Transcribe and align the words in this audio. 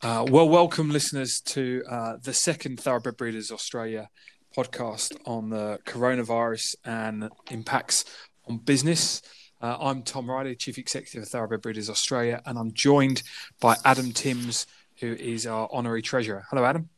Uh, 0.00 0.24
well, 0.30 0.48
welcome 0.48 0.90
listeners 0.90 1.40
to 1.40 1.82
uh, 1.90 2.16
the 2.22 2.32
second 2.32 2.78
Thoroughbred 2.78 3.16
Breeders 3.16 3.50
Australia 3.50 4.08
podcast 4.56 5.16
on 5.26 5.50
the 5.50 5.80
coronavirus 5.86 6.76
and 6.84 7.28
impacts 7.50 8.04
on 8.46 8.58
business. 8.58 9.20
Uh, 9.60 9.76
I'm 9.80 10.04
Tom 10.04 10.30
Reilly, 10.30 10.54
Chief 10.54 10.78
Executive 10.78 11.24
of 11.24 11.28
Thoroughbred 11.28 11.62
Breeders 11.62 11.90
Australia, 11.90 12.40
and 12.46 12.56
I'm 12.56 12.72
joined 12.74 13.24
by 13.60 13.74
Adam 13.84 14.12
Timms, 14.12 14.68
who 15.00 15.14
is 15.14 15.48
our 15.48 15.68
honorary 15.72 16.02
treasurer. 16.02 16.44
Hello, 16.48 16.64
Adam. 16.64 16.90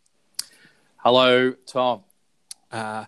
Hello, 0.96 1.54
Tom. 1.66 2.04
Uh, 2.70 3.06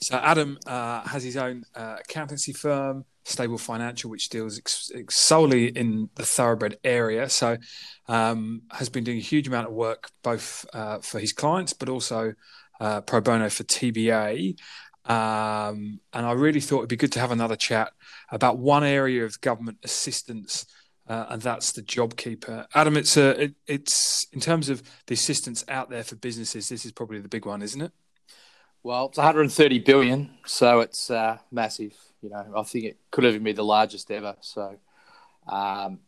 so 0.00 0.16
Adam 0.16 0.58
uh, 0.66 1.02
has 1.02 1.22
his 1.22 1.36
own 1.36 1.64
uh, 1.74 1.96
accountancy 2.00 2.54
firm, 2.54 3.04
Stable 3.24 3.58
Financial, 3.58 4.10
which 4.10 4.28
deals 4.28 4.58
ex- 4.58 4.90
ex- 4.94 5.16
solely 5.16 5.68
in 5.68 6.10
the 6.14 6.24
thoroughbred 6.24 6.78
area. 6.84 7.28
So 7.28 7.56
um, 8.06 8.62
has 8.70 8.88
been 8.88 9.04
doing 9.04 9.18
a 9.18 9.22
huge 9.22 9.48
amount 9.48 9.68
of 9.68 9.72
work 9.72 10.10
both 10.22 10.66
uh, 10.72 10.98
for 10.98 11.18
his 11.18 11.32
clients, 11.32 11.72
but 11.72 11.88
also 11.88 12.34
uh, 12.80 13.00
pro 13.00 13.20
bono 13.20 13.48
for 13.48 13.64
TBA. 13.64 14.58
Um, 15.06 16.00
and 16.12 16.26
I 16.26 16.32
really 16.32 16.60
thought 16.60 16.78
it'd 16.78 16.88
be 16.88 16.96
good 16.96 17.12
to 17.12 17.20
have 17.20 17.30
another 17.30 17.56
chat 17.56 17.92
about 18.30 18.58
one 18.58 18.84
area 18.84 19.24
of 19.24 19.40
government 19.40 19.78
assistance. 19.82 20.66
Uh, 21.06 21.26
and 21.28 21.42
that's 21.42 21.72
the 21.72 21.82
JobKeeper. 21.82 22.66
Adam, 22.74 22.96
it's 22.96 23.16
a, 23.16 23.42
it, 23.42 23.54
it's 23.66 24.26
in 24.32 24.40
terms 24.40 24.70
of 24.70 24.82
the 25.06 25.14
assistance 25.14 25.62
out 25.68 25.90
there 25.90 26.02
for 26.02 26.16
businesses. 26.16 26.70
This 26.70 26.86
is 26.86 26.92
probably 26.92 27.20
the 27.20 27.28
big 27.28 27.44
one, 27.44 27.60
isn't 27.60 27.80
it? 27.80 27.92
Well, 28.82 29.06
it's 29.06 29.18
130 29.18 29.78
billion, 29.80 30.30
so 30.46 30.80
it's 30.80 31.10
uh, 31.10 31.38
massive. 31.50 31.94
You 32.24 32.30
know, 32.30 32.54
I 32.56 32.62
think 32.62 32.86
it 32.86 32.96
could 33.10 33.26
even 33.26 33.42
be 33.44 33.52
the 33.52 33.62
largest 33.62 34.10
ever. 34.10 34.34
So, 34.40 34.78
um, 35.46 35.98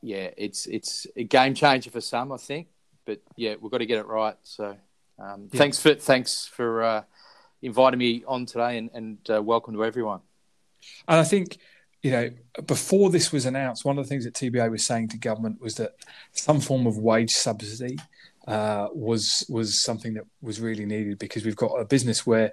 yeah, 0.00 0.30
it's 0.38 0.64
it's 0.64 1.06
a 1.16 1.24
game 1.24 1.54
changer 1.54 1.90
for 1.90 2.00
some, 2.00 2.32
I 2.32 2.38
think. 2.38 2.68
But 3.04 3.20
yeah, 3.36 3.56
we've 3.60 3.70
got 3.70 3.78
to 3.78 3.86
get 3.86 3.98
it 3.98 4.06
right. 4.06 4.36
So, 4.42 4.74
um, 5.18 5.50
yeah. 5.52 5.58
thanks 5.58 5.78
for 5.78 5.94
thanks 5.94 6.46
for 6.46 6.82
uh, 6.82 7.02
inviting 7.60 7.98
me 7.98 8.24
on 8.26 8.46
today, 8.46 8.78
and, 8.78 8.90
and 8.94 9.18
uh, 9.30 9.42
welcome 9.42 9.74
to 9.74 9.84
everyone. 9.84 10.20
And 11.06 11.20
I 11.20 11.24
think 11.24 11.58
you 12.02 12.10
know, 12.10 12.30
before 12.66 13.10
this 13.10 13.30
was 13.30 13.44
announced, 13.44 13.84
one 13.84 13.98
of 13.98 14.04
the 14.06 14.08
things 14.08 14.24
that 14.24 14.32
TBA 14.32 14.70
was 14.70 14.86
saying 14.86 15.08
to 15.08 15.18
government 15.18 15.60
was 15.60 15.74
that 15.74 15.96
some 16.32 16.60
form 16.60 16.86
of 16.86 16.96
wage 16.96 17.32
subsidy 17.32 17.98
uh, 18.46 18.88
was 18.94 19.44
was 19.50 19.82
something 19.82 20.14
that 20.14 20.24
was 20.40 20.58
really 20.58 20.86
needed 20.86 21.18
because 21.18 21.44
we've 21.44 21.54
got 21.54 21.74
a 21.74 21.84
business 21.84 22.26
where 22.26 22.50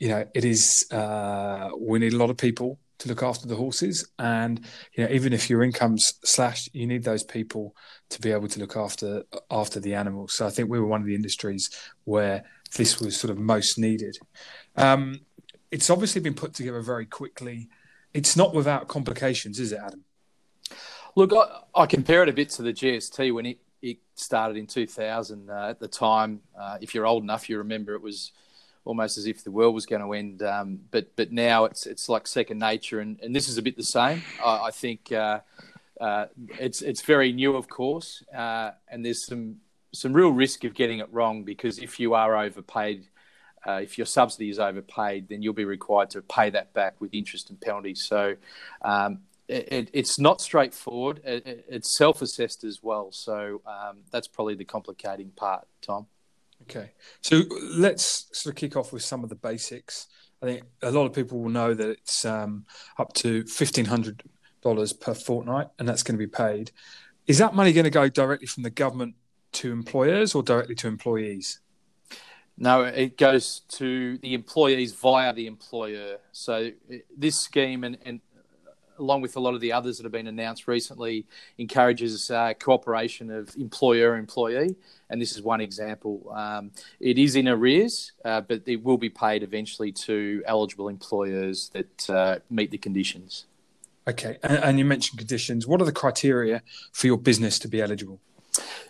you 0.00 0.08
know 0.08 0.26
it 0.34 0.44
is 0.44 0.86
uh, 0.90 1.70
we 1.78 2.00
need 2.00 2.14
a 2.14 2.16
lot 2.16 2.30
of 2.30 2.36
people 2.36 2.80
to 2.98 3.08
look 3.08 3.22
after 3.22 3.46
the 3.46 3.56
horses. 3.56 4.10
And 4.18 4.60
you 4.94 5.04
know 5.04 5.10
even 5.10 5.32
if 5.32 5.48
your 5.48 5.62
income's 5.62 6.14
slashed 6.24 6.70
you 6.74 6.86
need 6.86 7.04
those 7.04 7.22
people 7.22 7.76
to 8.08 8.20
be 8.20 8.32
able 8.32 8.48
to 8.48 8.58
look 8.58 8.76
after 8.76 9.22
after 9.50 9.78
the 9.78 9.94
animals 9.94 10.34
so 10.34 10.44
i 10.44 10.50
think 10.50 10.68
we 10.68 10.80
were 10.80 10.86
one 10.86 11.00
of 11.00 11.06
the 11.06 11.14
industries 11.14 11.70
where 12.04 12.44
this 12.76 13.00
was 13.00 13.16
sort 13.16 13.30
of 13.30 13.38
most 13.38 13.78
needed. 13.78 14.16
Um, 14.76 15.20
it's 15.70 15.90
obviously 15.90 16.20
been 16.20 16.34
put 16.34 16.54
together 16.54 16.80
very 16.80 17.06
quickly. 17.06 17.68
It's 18.12 18.36
not 18.36 18.54
without 18.54 18.88
complications 18.88 19.60
is 19.60 19.72
it 19.72 19.80
adam? 19.84 20.04
Look 21.16 21.32
i, 21.32 21.82
I 21.82 21.86
compare 21.86 22.22
it 22.22 22.28
a 22.28 22.32
bit 22.32 22.50
to 22.50 22.62
the 22.62 22.72
gst 22.72 23.34
when 23.34 23.46
it 23.46 23.58
it 23.82 23.98
started 24.14 24.56
in 24.56 24.66
2000. 24.66 25.48
Uh, 25.48 25.68
at 25.70 25.80
the 25.80 25.88
time, 25.88 26.40
uh, 26.58 26.76
if 26.82 26.94
you're 26.94 27.06
old 27.06 27.22
enough, 27.22 27.48
you 27.48 27.56
remember 27.58 27.94
it 27.94 28.02
was 28.02 28.32
almost 28.84 29.18
as 29.18 29.26
if 29.26 29.44
the 29.44 29.50
world 29.50 29.74
was 29.74 29.86
going 29.86 30.02
to 30.02 30.12
end. 30.12 30.42
Um, 30.42 30.80
but 30.90 31.14
but 31.16 31.32
now 31.32 31.64
it's 31.64 31.86
it's 31.86 32.08
like 32.08 32.26
second 32.26 32.58
nature, 32.58 33.00
and, 33.00 33.20
and 33.20 33.34
this 33.34 33.48
is 33.48 33.58
a 33.58 33.62
bit 33.62 33.76
the 33.76 33.82
same. 33.82 34.22
I, 34.44 34.66
I 34.66 34.70
think 34.70 35.12
uh, 35.12 35.40
uh 36.00 36.26
it's 36.58 36.82
it's 36.82 37.02
very 37.02 37.32
new, 37.32 37.56
of 37.56 37.68
course, 37.68 38.22
uh, 38.34 38.72
and 38.88 39.04
there's 39.04 39.26
some 39.26 39.56
some 39.92 40.12
real 40.12 40.30
risk 40.30 40.64
of 40.64 40.74
getting 40.74 41.00
it 41.00 41.08
wrong 41.12 41.44
because 41.44 41.78
if 41.78 42.00
you 42.00 42.14
are 42.14 42.36
overpaid. 42.36 43.06
Uh, 43.68 43.80
if 43.82 43.98
your 43.98 44.06
subsidy 44.06 44.48
is 44.48 44.58
overpaid, 44.58 45.28
then 45.28 45.42
you'll 45.42 45.52
be 45.52 45.66
required 45.66 46.08
to 46.08 46.22
pay 46.22 46.48
that 46.48 46.72
back 46.72 46.98
with 46.98 47.12
interest 47.12 47.50
and 47.50 47.60
penalties. 47.60 48.06
So, 48.08 48.36
um, 48.80 49.18
it, 49.48 49.90
it's 49.92 50.18
not 50.18 50.40
straightforward. 50.40 51.20
It, 51.24 51.66
it's 51.68 51.94
self-assessed 51.94 52.64
as 52.64 52.82
well, 52.82 53.12
so 53.12 53.60
um, 53.66 53.98
that's 54.10 54.28
probably 54.28 54.54
the 54.54 54.64
complicating 54.64 55.30
part, 55.36 55.66
Tom. 55.82 56.06
Okay, 56.62 56.92
so 57.20 57.42
let's 57.74 58.28
sort 58.32 58.54
of 58.54 58.56
kick 58.56 58.76
off 58.76 58.92
with 58.92 59.02
some 59.02 59.24
of 59.24 59.30
the 59.30 59.36
basics. 59.36 60.06
I 60.42 60.46
think 60.46 60.62
a 60.82 60.90
lot 60.90 61.06
of 61.06 61.12
people 61.12 61.40
will 61.40 61.50
know 61.50 61.74
that 61.74 61.88
it's 61.88 62.24
um, 62.24 62.64
up 62.98 63.12
to 63.14 63.44
fifteen 63.44 63.86
hundred 63.86 64.22
dollars 64.62 64.92
per 64.92 65.14
fortnight, 65.14 65.68
and 65.78 65.88
that's 65.88 66.02
going 66.02 66.18
to 66.18 66.26
be 66.26 66.30
paid. 66.30 66.70
Is 67.26 67.38
that 67.38 67.54
money 67.54 67.72
going 67.72 67.84
to 67.84 67.90
go 67.90 68.08
directly 68.08 68.46
from 68.46 68.62
the 68.62 68.70
government 68.70 69.14
to 69.52 69.72
employers 69.72 70.34
or 70.34 70.42
directly 70.42 70.74
to 70.76 70.88
employees? 70.88 71.60
No, 72.56 72.84
it 72.84 73.16
goes 73.16 73.60
to 73.70 74.18
the 74.18 74.34
employees 74.34 74.92
via 74.92 75.32
the 75.32 75.46
employer. 75.46 76.18
So 76.32 76.70
this 77.16 77.36
scheme, 77.36 77.84
and, 77.84 77.96
and 78.04 78.20
along 79.00 79.22
with 79.22 79.36
a 79.36 79.40
lot 79.40 79.54
of 79.54 79.60
the 79.60 79.72
others 79.72 79.96
that 79.96 80.04
have 80.04 80.12
been 80.12 80.26
announced 80.26 80.68
recently, 80.68 81.26
encourages 81.58 82.30
uh, 82.30 82.52
cooperation 82.58 83.30
of 83.30 83.56
employer 83.56 84.16
employee. 84.16 84.76
And 85.08 85.20
this 85.20 85.32
is 85.32 85.42
one 85.42 85.60
example. 85.60 86.30
Um, 86.32 86.70
it 87.00 87.18
is 87.18 87.34
in 87.34 87.48
arrears, 87.48 88.12
uh, 88.24 88.42
but 88.42 88.62
it 88.66 88.84
will 88.84 88.98
be 88.98 89.08
paid 89.08 89.42
eventually 89.42 89.90
to 89.92 90.42
eligible 90.46 90.88
employers 90.88 91.70
that 91.70 92.10
uh, 92.10 92.38
meet 92.48 92.70
the 92.70 92.78
conditions. 92.78 93.46
Okay, 94.06 94.38
and, 94.42 94.58
and 94.64 94.78
you 94.78 94.84
mentioned 94.84 95.18
conditions. 95.18 95.66
What 95.66 95.80
are 95.80 95.84
the 95.84 95.92
criteria 95.92 96.62
for 96.92 97.06
your 97.06 97.18
business 97.18 97.58
to 97.60 97.68
be 97.68 97.80
eligible? 97.80 98.20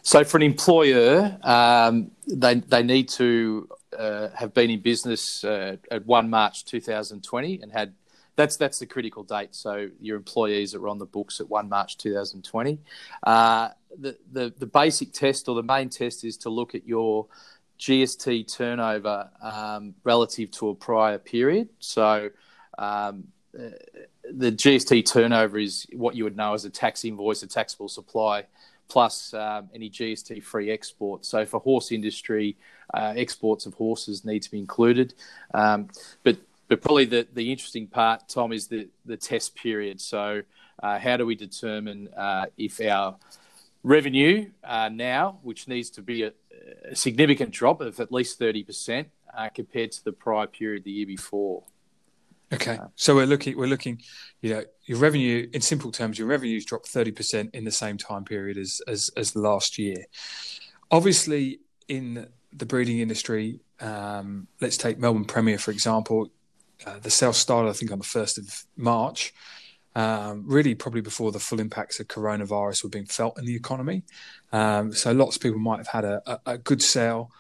So, 0.03 0.25
for 0.25 0.37
an 0.37 0.43
employer, 0.43 1.39
um, 1.43 2.13
they 2.27 2.55
they 2.55 2.83
need 2.83 3.09
to 3.11 3.69
uh, 3.97 4.29
have 4.35 4.55
been 4.55 4.71
in 4.71 4.81
business 4.81 5.45
uh, 5.45 5.77
at 5.91 6.07
one 6.07 6.31
March 6.31 6.65
2020 6.65 7.61
and 7.63 7.73
had 7.73 7.93
that's 8.37 8.57
that's 8.57 8.79
the 8.79 8.87
critical 8.87 9.23
date. 9.23 9.55
So 9.55 9.89
your 10.01 10.17
employees 10.17 10.73
that 10.73 10.81
on 10.89 10.99
the 10.99 11.07
books 11.07 11.41
at 11.41 11.49
one 11.49 11.69
March 11.69 11.99
2020. 11.99 12.79
Uh, 13.23 13.69
the, 13.99 14.17
the 14.33 14.53
the 14.59 14.67
basic 14.67 15.13
test 15.13 15.49
or 15.49 15.55
the 15.55 15.63
main 15.63 15.89
test 15.89 16.25
is 16.25 16.37
to 16.39 16.51
look 16.51 16.75
at 16.75 16.87
your 16.87 17.27
GST 17.79 18.55
turnover 18.55 19.31
um, 19.43 19.95
relative 20.05 20.51
to 20.53 20.69
a 20.69 20.75
prior 20.75 21.19
period. 21.19 21.71
So 21.79 22.31
um, 22.79 23.25
uh, 23.59 23.71
the 24.31 24.53
GST 24.53 25.11
turnover 25.11 25.59
is 25.59 25.87
what 25.93 26.15
you 26.15 26.25
would 26.25 26.37
know 26.37 26.55
as 26.55 26.65
a 26.65 26.71
tax 26.71 27.05
invoice, 27.05 27.43
a 27.43 27.47
taxable 27.47 27.89
supply, 27.89 28.45
plus 28.89 29.33
um, 29.35 29.71
any 29.75 29.89
GST 29.89 30.43
free 30.43 30.71
exports. 30.71 31.29
So 31.29 31.47
for 31.47 31.59
horse 31.61 31.91
industry, 31.91 32.57
uh, 32.93 33.15
exports 33.17 33.67
of 33.67 33.75
horses 33.75 34.25
need 34.25 34.43
to 34.43 34.51
be 34.51 34.59
included. 34.59 35.15
Um, 35.55 35.89
but 36.23 36.37
but 36.71 36.81
probably 36.81 37.05
the, 37.05 37.27
the 37.35 37.51
interesting 37.51 37.89
part, 37.89 38.29
Tom, 38.29 38.53
is 38.53 38.69
the, 38.69 38.89
the 39.05 39.17
test 39.17 39.57
period. 39.57 40.01
So, 40.01 40.43
uh, 40.81 40.99
how 41.01 41.17
do 41.17 41.27
we 41.27 41.35
determine 41.35 42.09
uh, 42.17 42.47
if 42.57 42.81
our 42.81 43.17
revenue 43.83 44.49
uh, 44.63 44.89
now, 44.89 45.41
which 45.43 45.67
needs 45.67 45.91
to 45.91 46.01
be 46.01 46.23
a, 46.23 46.33
a, 46.89 46.95
significant 46.95 47.51
drop 47.51 47.81
of 47.81 47.99
at 47.99 48.13
least 48.13 48.39
30% 48.39 49.07
uh, 49.37 49.49
compared 49.49 49.91
to 49.93 50.05
the 50.05 50.13
prior 50.13 50.47
period 50.47 50.85
the 50.85 50.93
year 50.93 51.07
before? 51.07 51.65
Okay, 52.53 52.79
uh, 52.79 52.87
so 52.95 53.17
we're 53.17 53.27
looking, 53.27 53.59
we're 53.59 53.67
looking, 53.67 54.01
you 54.41 54.55
know, 54.55 54.63
your 54.85 54.99
revenue, 54.99 55.51
in 55.53 55.61
simple 55.61 55.91
terms, 55.91 56.21
your 56.21 56.29
revenues 56.29 56.65
dropped 56.65 56.87
30% 56.87 57.53
in 57.53 57.65
the 57.65 57.73
same 57.73 57.99
time 57.99 58.25
period 58.25 58.57
as, 58.57 58.81
as, 58.87 59.11
as 59.17 59.35
last 59.35 59.77
year. 59.77 60.07
Obviously, 60.93 61.59
in 61.89 62.29
the 62.53 62.65
breeding 62.65 63.01
industry, 63.01 63.59
um, 63.81 64.47
let's 64.61 64.77
take 64.77 65.01
Melbourne 65.01 65.25
Premier, 65.25 65.59
for 65.59 65.73
example, 65.73 66.31
uh, 66.87 66.99
the 66.99 67.11
sales 67.11 67.37
started, 67.37 67.69
I 67.69 67.73
think, 67.73 67.93
on 67.93 67.99
the 67.99 68.05
1st 68.05 68.39
of 68.39 68.65
March, 68.77 69.33
um, 69.95 70.45
really 70.47 70.75
probably 70.75 71.01
before 71.01 71.33
the 71.33 71.41
full 71.41 71.61
impacts 71.61 72.01
of 72.01 72.09
coronavirus 72.09 72.85
were 72.85 72.91
being 72.91 73.07
felt 73.07 73.39
in 73.39 73.45
the 73.45 73.57
economy. 73.57 74.03
Um, 74.53 74.93
so 74.93 75.13
lots 75.13 75.37
of 75.37 75.43
people 75.43 75.59
might 75.59 75.79
have 75.79 75.89
had 75.89 76.05
a, 76.05 76.23
a, 76.27 76.41
a 76.55 76.59
good 76.59 76.83
sale. 76.83 77.31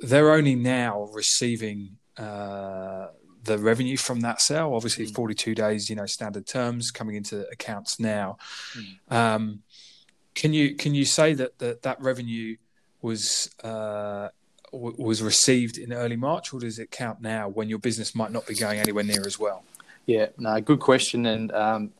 They're 0.00 0.32
only 0.32 0.54
now 0.54 1.08
receiving 1.12 1.96
uh, 2.16 3.08
the 3.44 3.58
revenue 3.58 3.96
from 3.96 4.20
that 4.20 4.40
sale. 4.40 4.74
Obviously, 4.74 5.06
mm. 5.06 5.14
42 5.14 5.54
days, 5.54 5.90
you 5.90 5.96
know, 5.96 6.06
standard 6.06 6.46
terms 6.46 6.90
coming 6.90 7.16
into 7.16 7.46
accounts 7.48 7.98
now. 7.98 8.38
Mm. 8.76 9.14
Um, 9.14 9.62
can 10.34 10.52
you 10.52 10.76
can 10.76 10.94
you 10.94 11.04
say 11.04 11.34
that 11.34 11.58
that, 11.58 11.82
that 11.82 12.00
revenue 12.00 12.56
was 13.02 13.50
uh, 13.64 14.28
w- 14.72 14.94
was 14.98 15.22
received 15.22 15.78
in 15.78 15.92
early 15.92 16.16
March, 16.16 16.52
or 16.52 16.60
does 16.60 16.78
it 16.78 16.90
count 16.90 17.20
now 17.20 17.48
when 17.48 17.68
your 17.68 17.78
business 17.78 18.14
might 18.14 18.32
not 18.32 18.46
be 18.46 18.54
going 18.54 18.78
anywhere 18.78 19.04
near 19.04 19.26
as 19.26 19.38
well? 19.38 19.64
Yeah, 20.06 20.28
no, 20.38 20.60
good 20.60 20.80
question. 20.80 21.26
And 21.26 21.52
um, 21.52 21.92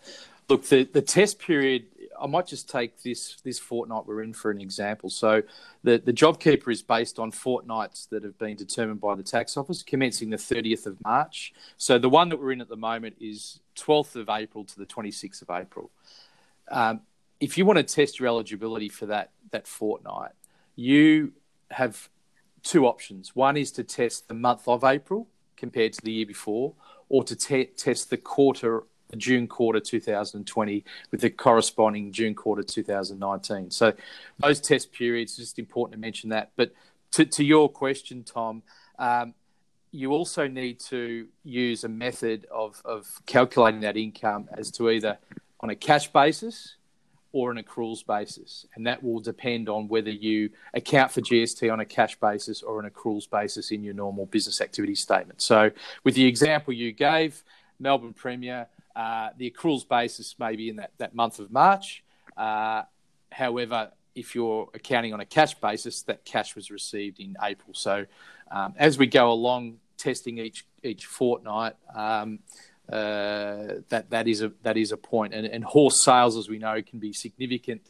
look, 0.48 0.64
the, 0.64 0.84
the 0.84 1.02
test 1.02 1.38
period, 1.38 1.86
I 2.20 2.26
might 2.26 2.46
just 2.46 2.68
take 2.68 3.02
this 3.02 3.36
this 3.44 3.58
fortnight 3.58 4.06
we're 4.06 4.22
in 4.22 4.32
for 4.32 4.50
an 4.50 4.60
example. 4.60 5.10
So 5.10 5.42
the, 5.84 5.98
the 5.98 6.12
JobKeeper 6.12 6.72
is 6.72 6.82
based 6.82 7.18
on 7.18 7.30
fortnights 7.30 8.06
that 8.06 8.24
have 8.24 8.38
been 8.38 8.56
determined 8.56 9.00
by 9.00 9.14
the 9.14 9.22
tax 9.22 9.56
office, 9.56 9.82
commencing 9.82 10.30
the 10.30 10.36
30th 10.36 10.86
of 10.86 10.96
March. 11.04 11.52
So 11.76 11.98
the 11.98 12.08
one 12.08 12.28
that 12.30 12.40
we're 12.40 12.52
in 12.52 12.60
at 12.60 12.68
the 12.68 12.76
moment 12.76 13.16
is 13.20 13.60
12th 13.76 14.16
of 14.16 14.28
April 14.28 14.64
to 14.64 14.78
the 14.78 14.86
26th 14.86 15.42
of 15.42 15.50
April. 15.50 15.90
Um, 16.70 17.00
if 17.40 17.56
you 17.56 17.64
want 17.64 17.76
to 17.76 17.82
test 17.82 18.18
your 18.18 18.28
eligibility 18.28 18.88
for 18.88 19.06
that 19.06 19.30
that 19.50 19.66
fortnight, 19.66 20.32
you 20.76 21.32
have 21.70 22.08
two 22.62 22.86
options. 22.86 23.34
One 23.34 23.56
is 23.56 23.70
to 23.72 23.84
test 23.84 24.28
the 24.28 24.34
month 24.34 24.66
of 24.66 24.84
April 24.84 25.28
compared 25.56 25.92
to 25.94 26.02
the 26.02 26.12
year 26.12 26.26
before, 26.26 26.74
or 27.08 27.24
to 27.24 27.34
te- 27.34 27.66
test 27.66 28.10
the 28.10 28.16
quarter, 28.16 28.84
the 29.08 29.16
June 29.16 29.46
quarter 29.46 29.80
2020 29.80 30.84
with 31.10 31.20
the 31.20 31.30
corresponding 31.30 32.12
June 32.12 32.34
quarter 32.34 32.62
2019. 32.62 33.70
So 33.70 33.92
those 34.38 34.60
test 34.60 34.92
periods, 34.92 35.36
just 35.36 35.58
important 35.58 35.92
to 35.92 35.98
mention 35.98 36.30
that. 36.30 36.52
But 36.56 36.72
to, 37.12 37.24
to 37.24 37.44
your 37.44 37.68
question, 37.68 38.22
Tom, 38.24 38.62
um, 38.98 39.34
you 39.90 40.12
also 40.12 40.46
need 40.46 40.80
to 40.80 41.26
use 41.44 41.84
a 41.84 41.88
method 41.88 42.46
of, 42.50 42.82
of 42.84 43.06
calculating 43.26 43.80
that 43.80 43.96
income 43.96 44.48
as 44.52 44.70
to 44.72 44.90
either 44.90 45.18
on 45.60 45.70
a 45.70 45.74
cash 45.74 46.12
basis 46.12 46.76
or 47.32 47.50
an 47.50 47.62
accruals 47.62 48.04
basis. 48.06 48.66
And 48.74 48.86
that 48.86 49.02
will 49.02 49.20
depend 49.20 49.68
on 49.68 49.88
whether 49.88 50.10
you 50.10 50.50
account 50.72 51.12
for 51.12 51.20
GST 51.20 51.70
on 51.70 51.80
a 51.80 51.84
cash 51.84 52.18
basis 52.18 52.62
or 52.62 52.80
an 52.80 52.90
accruals 52.90 53.28
basis 53.28 53.70
in 53.70 53.82
your 53.82 53.94
normal 53.94 54.26
business 54.26 54.60
activity 54.60 54.94
statement. 54.94 55.42
So, 55.42 55.70
with 56.04 56.14
the 56.14 56.24
example 56.24 56.72
you 56.72 56.92
gave, 56.92 57.42
Melbourne 57.78 58.14
Premier, 58.14 58.66
uh, 58.96 59.30
the 59.36 59.50
accruals 59.50 59.86
basis 59.86 60.36
may 60.38 60.56
be 60.56 60.70
in 60.70 60.76
that, 60.76 60.92
that 60.98 61.14
month 61.14 61.38
of 61.38 61.52
March. 61.52 62.02
Uh, 62.36 62.82
however, 63.30 63.90
if 64.14 64.34
you're 64.34 64.68
accounting 64.74 65.12
on 65.12 65.20
a 65.20 65.26
cash 65.26 65.54
basis, 65.54 66.02
that 66.02 66.24
cash 66.24 66.56
was 66.56 66.70
received 66.70 67.20
in 67.20 67.36
April. 67.42 67.74
So, 67.74 68.06
um, 68.50 68.74
as 68.76 68.98
we 68.98 69.06
go 69.06 69.30
along 69.30 69.78
testing 69.96 70.38
each 70.38 70.64
each 70.82 71.06
fortnight, 71.06 71.74
um, 71.94 72.38
uh, 72.92 73.80
that 73.88 74.10
that 74.10 74.26
is 74.26 74.42
a 74.42 74.52
that 74.62 74.76
is 74.76 74.92
a 74.92 74.96
point. 74.96 75.34
And, 75.34 75.46
and 75.46 75.64
horse 75.64 76.02
sales, 76.02 76.36
as 76.36 76.48
we 76.48 76.58
know, 76.58 76.80
can 76.82 76.98
be 76.98 77.12
significant 77.12 77.82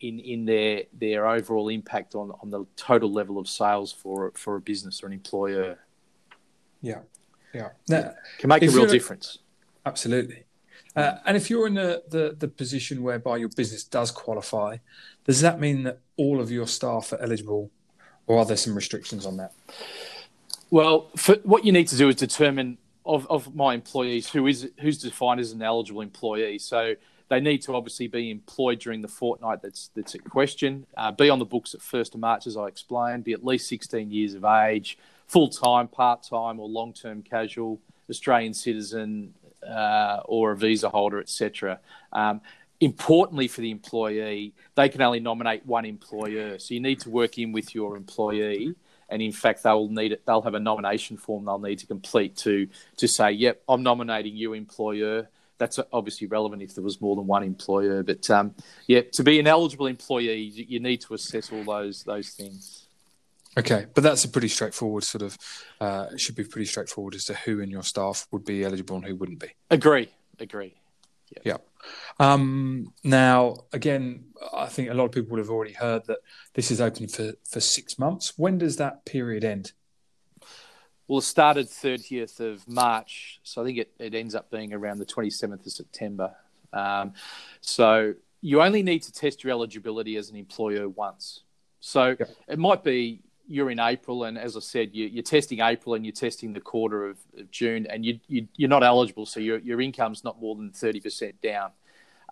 in 0.00 0.18
in 0.20 0.44
their 0.44 0.84
their 0.92 1.26
overall 1.26 1.68
impact 1.68 2.14
on 2.14 2.32
on 2.42 2.50
the 2.50 2.64
total 2.76 3.10
level 3.12 3.38
of 3.38 3.48
sales 3.48 3.92
for 3.92 4.32
for 4.34 4.56
a 4.56 4.60
business 4.60 5.02
or 5.02 5.06
an 5.06 5.12
employer. 5.12 5.78
Yeah, 6.82 7.00
yeah, 7.54 7.70
now, 7.88 8.14
can 8.38 8.48
make 8.48 8.62
a 8.62 8.68
real 8.68 8.86
difference. 8.86 9.38
Absolutely. 9.86 10.44
Uh, 10.96 11.18
and 11.26 11.36
if 11.36 11.50
you're 11.50 11.66
in 11.66 11.74
the, 11.74 12.02
the, 12.08 12.36
the 12.38 12.46
position 12.46 13.02
whereby 13.02 13.36
your 13.36 13.48
business 13.48 13.82
does 13.82 14.10
qualify, 14.10 14.76
does 15.24 15.40
that 15.40 15.58
mean 15.58 15.82
that 15.82 15.98
all 16.16 16.40
of 16.40 16.50
your 16.50 16.66
staff 16.66 17.12
are 17.12 17.20
eligible, 17.20 17.70
or 18.26 18.38
are 18.38 18.44
there 18.44 18.56
some 18.56 18.74
restrictions 18.74 19.26
on 19.26 19.36
that? 19.36 19.52
Well, 20.70 21.10
for, 21.16 21.34
what 21.42 21.64
you 21.64 21.72
need 21.72 21.88
to 21.88 21.96
do 21.96 22.08
is 22.08 22.16
determine 22.16 22.78
of, 23.06 23.26
of 23.30 23.54
my 23.54 23.74
employees 23.74 24.30
who 24.30 24.46
is 24.46 24.70
who's 24.80 24.98
defined 24.98 25.40
as 25.40 25.52
an 25.52 25.62
eligible 25.62 26.00
employee. 26.00 26.58
So 26.58 26.94
they 27.28 27.40
need 27.40 27.62
to 27.62 27.74
obviously 27.74 28.06
be 28.06 28.30
employed 28.30 28.80
during 28.80 29.02
the 29.02 29.08
fortnight 29.08 29.62
that's 29.62 29.90
that's 29.94 30.14
at 30.14 30.24
question. 30.24 30.86
Uh, 30.96 31.12
be 31.12 31.30
on 31.30 31.38
the 31.38 31.44
books 31.44 31.74
at 31.74 31.82
first 31.82 32.14
of 32.14 32.20
March, 32.20 32.46
as 32.46 32.56
I 32.56 32.66
explained. 32.66 33.24
Be 33.24 33.32
at 33.32 33.44
least 33.44 33.68
16 33.68 34.10
years 34.10 34.34
of 34.34 34.44
age, 34.44 34.98
full 35.26 35.48
time, 35.48 35.88
part 35.88 36.22
time, 36.22 36.60
or 36.60 36.68
long 36.68 36.92
term 36.92 37.22
casual, 37.22 37.80
Australian 38.08 38.54
citizen, 38.54 39.34
uh, 39.66 40.20
or 40.24 40.52
a 40.52 40.56
visa 40.56 40.88
holder, 40.88 41.20
etc. 41.20 41.80
Um, 42.12 42.40
importantly 42.80 43.48
for 43.48 43.60
the 43.60 43.70
employee, 43.70 44.52
they 44.74 44.88
can 44.88 45.00
only 45.02 45.20
nominate 45.20 45.64
one 45.66 45.84
employer. 45.84 46.58
So 46.58 46.74
you 46.74 46.80
need 46.80 47.00
to 47.00 47.10
work 47.10 47.38
in 47.38 47.52
with 47.52 47.74
your 47.74 47.96
employee 47.96 48.74
and 49.08 49.22
in 49.22 49.32
fact 49.32 49.62
they'll 49.62 49.88
need 49.88 50.12
it 50.12 50.24
they'll 50.26 50.42
have 50.42 50.54
a 50.54 50.60
nomination 50.60 51.16
form 51.16 51.44
they'll 51.44 51.58
need 51.58 51.78
to 51.78 51.86
complete 51.86 52.36
to 52.36 52.68
to 52.96 53.06
say 53.06 53.30
yep 53.30 53.62
i'm 53.68 53.82
nominating 53.82 54.36
you 54.36 54.52
employer. 54.52 55.28
That's 55.56 55.78
obviously 55.92 56.26
relevant 56.26 56.62
if 56.62 56.74
there 56.74 56.82
was 56.82 57.00
more 57.00 57.14
than 57.14 57.26
one 57.26 57.44
employer 57.44 58.02
but 58.02 58.28
um, 58.28 58.54
yeah 58.86 59.02
to 59.12 59.22
be 59.22 59.38
an 59.38 59.46
eligible 59.46 59.86
employee 59.86 60.42
you 60.42 60.80
need 60.80 61.00
to 61.02 61.14
assess 61.14 61.52
all 61.52 61.62
those 61.64 62.02
those 62.02 62.30
things. 62.30 62.88
Okay 63.56 63.86
but 63.94 64.02
that's 64.02 64.24
a 64.24 64.28
pretty 64.28 64.48
straightforward 64.48 65.04
sort 65.04 65.22
of 65.22 65.38
uh, 65.80 66.06
should 66.16 66.34
be 66.34 66.44
pretty 66.44 66.66
straightforward 66.66 67.14
as 67.14 67.24
to 67.26 67.34
who 67.34 67.60
in 67.60 67.70
your 67.70 67.84
staff 67.84 68.26
would 68.32 68.44
be 68.44 68.64
eligible 68.64 68.96
and 68.96 69.04
who 69.04 69.14
wouldn't 69.14 69.38
be. 69.38 69.48
Agree 69.70 70.08
agree 70.40 70.74
yeah. 71.42 71.52
yeah. 71.52 71.56
Um, 72.18 72.92
now, 73.02 73.56
again, 73.72 74.26
I 74.52 74.66
think 74.66 74.90
a 74.90 74.94
lot 74.94 75.06
of 75.06 75.12
people 75.12 75.30
would 75.30 75.38
have 75.38 75.50
already 75.50 75.72
heard 75.72 76.06
that 76.06 76.18
this 76.54 76.70
is 76.70 76.80
open 76.80 77.08
for, 77.08 77.32
for 77.48 77.60
six 77.60 77.98
months. 77.98 78.34
When 78.36 78.58
does 78.58 78.76
that 78.76 79.04
period 79.04 79.44
end? 79.44 79.72
Well, 81.06 81.18
it 81.18 81.22
started 81.22 81.66
30th 81.66 82.40
of 82.40 82.66
March, 82.66 83.40
so 83.42 83.62
I 83.62 83.66
think 83.66 83.78
it, 83.78 83.92
it 83.98 84.14
ends 84.14 84.34
up 84.34 84.50
being 84.50 84.72
around 84.72 84.98
the 84.98 85.06
27th 85.06 85.66
of 85.66 85.72
September. 85.72 86.34
Um, 86.72 87.12
so 87.60 88.14
you 88.40 88.62
only 88.62 88.82
need 88.82 89.02
to 89.02 89.12
test 89.12 89.44
your 89.44 89.50
eligibility 89.50 90.16
as 90.16 90.30
an 90.30 90.36
employer 90.36 90.88
once. 90.88 91.42
So 91.80 92.16
it 92.48 92.58
might 92.58 92.82
be 92.82 93.22
you're 93.46 93.70
in 93.70 93.80
April, 93.80 94.24
and 94.24 94.38
as 94.38 94.56
I 94.56 94.60
said, 94.60 94.90
you, 94.94 95.18
are 95.18 95.22
testing 95.22 95.60
April 95.60 95.94
and 95.94 96.04
you're 96.04 96.12
testing 96.12 96.52
the 96.52 96.60
quarter 96.60 97.08
of, 97.08 97.18
of 97.38 97.50
June, 97.50 97.86
and 97.86 98.04
you, 98.04 98.18
you, 98.28 98.46
are 98.64 98.68
not 98.68 98.82
eligible, 98.82 99.26
so 99.26 99.40
your, 99.40 99.58
your 99.58 99.80
income's 99.80 100.24
not 100.24 100.40
more 100.40 100.54
than 100.54 100.70
30% 100.70 101.34
down. 101.42 101.70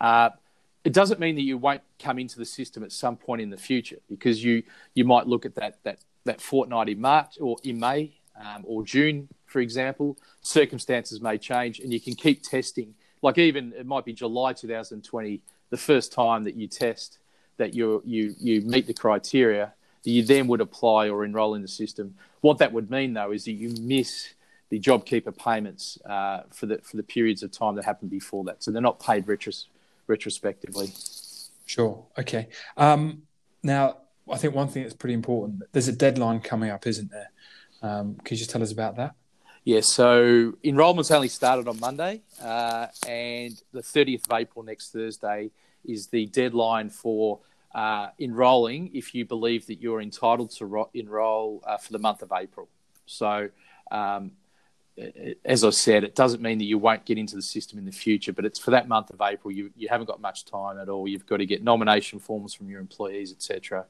Uh, 0.00 0.30
it 0.84 0.92
doesn't 0.92 1.20
mean 1.20 1.36
that 1.36 1.42
you 1.42 1.58
won't 1.58 1.82
come 1.98 2.18
into 2.18 2.38
the 2.38 2.44
system 2.44 2.82
at 2.82 2.92
some 2.92 3.16
point 3.16 3.40
in 3.40 3.50
the 3.50 3.56
future 3.56 3.98
because 4.08 4.42
you, 4.42 4.62
you 4.94 5.04
might 5.04 5.26
look 5.26 5.46
at 5.46 5.54
that, 5.54 5.78
that, 5.84 5.98
that 6.24 6.40
fortnight 6.40 6.88
in 6.88 7.00
March 7.00 7.38
or 7.40 7.56
in 7.62 7.78
May 7.78 8.14
um, 8.40 8.64
or 8.66 8.82
June, 8.82 9.28
for 9.46 9.60
example. 9.60 10.18
Circumstances 10.40 11.20
may 11.20 11.38
change, 11.38 11.78
and 11.80 11.92
you 11.92 12.00
can 12.00 12.14
keep 12.14 12.42
testing. 12.42 12.94
Like 13.20 13.38
even 13.38 13.72
it 13.76 13.86
might 13.86 14.04
be 14.04 14.12
July 14.12 14.52
2020, 14.52 15.40
the 15.70 15.76
first 15.76 16.12
time 16.12 16.44
that 16.44 16.56
you 16.56 16.66
test 16.66 17.18
that 17.58 17.74
you 17.74 18.02
you 18.04 18.34
you 18.38 18.62
meet 18.62 18.86
the 18.86 18.94
criteria 18.94 19.72
you 20.10 20.22
then 20.22 20.48
would 20.48 20.60
apply 20.60 21.08
or 21.08 21.24
enrol 21.24 21.54
in 21.54 21.62
the 21.62 21.68
system. 21.68 22.14
What 22.40 22.58
that 22.58 22.72
would 22.72 22.90
mean, 22.90 23.14
though, 23.14 23.32
is 23.32 23.44
that 23.44 23.52
you 23.52 23.74
miss 23.80 24.34
the 24.68 24.80
JobKeeper 24.80 25.36
payments 25.36 25.98
uh, 26.06 26.42
for 26.50 26.66
the 26.66 26.78
for 26.78 26.96
the 26.96 27.02
periods 27.02 27.42
of 27.42 27.52
time 27.52 27.74
that 27.76 27.84
happened 27.84 28.10
before 28.10 28.44
that, 28.44 28.62
so 28.62 28.70
they're 28.70 28.82
not 28.82 28.98
paid 29.00 29.26
retros- 29.26 29.66
retrospectively. 30.06 30.90
Sure. 31.66 32.04
Okay. 32.18 32.48
Um, 32.76 33.22
now, 33.62 33.98
I 34.30 34.38
think 34.38 34.54
one 34.54 34.68
thing 34.68 34.82
that's 34.82 34.94
pretty 34.94 35.14
important. 35.14 35.62
There's 35.72 35.88
a 35.88 35.92
deadline 35.92 36.40
coming 36.40 36.70
up, 36.70 36.86
isn't 36.86 37.10
there? 37.10 37.30
Um, 37.82 38.14
can 38.24 38.34
you 38.34 38.38
just 38.38 38.50
tell 38.50 38.62
us 38.62 38.72
about 38.72 38.96
that? 38.96 39.14
Yes. 39.64 39.86
Yeah, 39.86 39.94
so 39.94 40.54
enrolment's 40.64 41.10
only 41.10 41.28
started 41.28 41.68
on 41.68 41.78
Monday, 41.78 42.22
uh, 42.42 42.86
and 43.06 43.60
the 43.72 43.82
30th 43.82 44.26
of 44.26 44.38
April 44.38 44.64
next 44.64 44.92
Thursday 44.92 45.50
is 45.84 46.06
the 46.08 46.26
deadline 46.26 46.90
for 46.90 47.40
uh, 47.74 48.08
enrolling 48.18 48.90
if 48.94 49.14
you 49.14 49.24
believe 49.24 49.66
that 49.66 49.80
you're 49.80 50.00
entitled 50.00 50.50
to 50.50 50.66
ro- 50.66 50.90
enroll 50.94 51.62
uh, 51.66 51.76
for 51.76 51.92
the 51.92 51.98
month 51.98 52.22
of 52.22 52.32
April. 52.32 52.68
So, 53.06 53.48
um, 53.90 54.32
as 55.44 55.64
I 55.64 55.70
said, 55.70 56.04
it 56.04 56.14
doesn't 56.14 56.42
mean 56.42 56.58
that 56.58 56.64
you 56.64 56.76
won't 56.76 57.04
get 57.06 57.16
into 57.16 57.34
the 57.34 57.42
system 57.42 57.78
in 57.78 57.86
the 57.86 57.92
future, 57.92 58.32
but 58.32 58.44
it's 58.44 58.58
for 58.58 58.72
that 58.72 58.88
month 58.88 59.10
of 59.10 59.20
April. 59.22 59.50
You 59.50 59.70
you 59.74 59.88
haven't 59.88 60.06
got 60.06 60.20
much 60.20 60.44
time 60.44 60.78
at 60.78 60.88
all. 60.88 61.08
You've 61.08 61.26
got 61.26 61.38
to 61.38 61.46
get 61.46 61.62
nomination 61.62 62.18
forms 62.18 62.52
from 62.52 62.68
your 62.68 62.80
employees, 62.80 63.32
etc., 63.32 63.86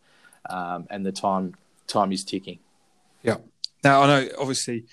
um, 0.49 0.87
and 0.91 1.05
the 1.05 1.13
time 1.13 1.55
time 1.89 2.13
is 2.13 2.25
ticking. 2.25 2.61
Yeah. 3.23 3.39
Now 3.83 4.03
I 4.03 4.07
know, 4.07 4.29
obviously, 4.39 4.85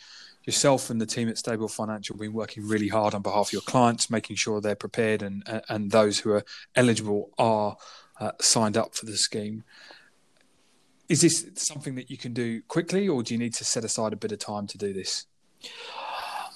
yourself 0.46 0.90
and 0.90 1.00
the 1.00 1.06
team 1.06 1.30
at 1.30 1.38
Stable 1.38 1.68
Financial 1.68 2.16
have 2.16 2.20
been 2.20 2.34
working 2.34 2.68
really 2.68 2.88
hard 2.88 3.14
on 3.14 3.22
behalf 3.22 3.50
of 3.50 3.54
your 3.54 3.62
clients, 3.62 4.10
making 4.10 4.36
sure 4.36 4.62
they're 4.62 4.76
prepared 4.76 5.22
and 5.22 5.44
and 5.70 5.92
those 5.92 6.20
who 6.20 6.32
are 6.32 6.44
eligible 6.76 7.30
are 7.38 7.78
uh, 8.20 8.32
signed 8.40 8.78
up 8.78 8.96
for 8.96 9.06
the 9.06 9.18
scheme. 9.18 9.64
Is 11.08 11.22
this 11.22 11.46
something 11.56 11.96
that 11.96 12.12
you 12.12 12.18
can 12.18 12.34
do 12.34 12.62
quickly, 12.64 13.08
or 13.08 13.24
do 13.24 13.34
you 13.34 13.40
need 13.40 13.54
to 13.56 13.66
set 13.66 13.84
aside 13.84 14.14
a 14.14 14.16
bit 14.16 14.32
of 14.32 14.40
time 14.40 14.68
to 14.68 14.78
do 14.78 14.94
this? 14.94 15.26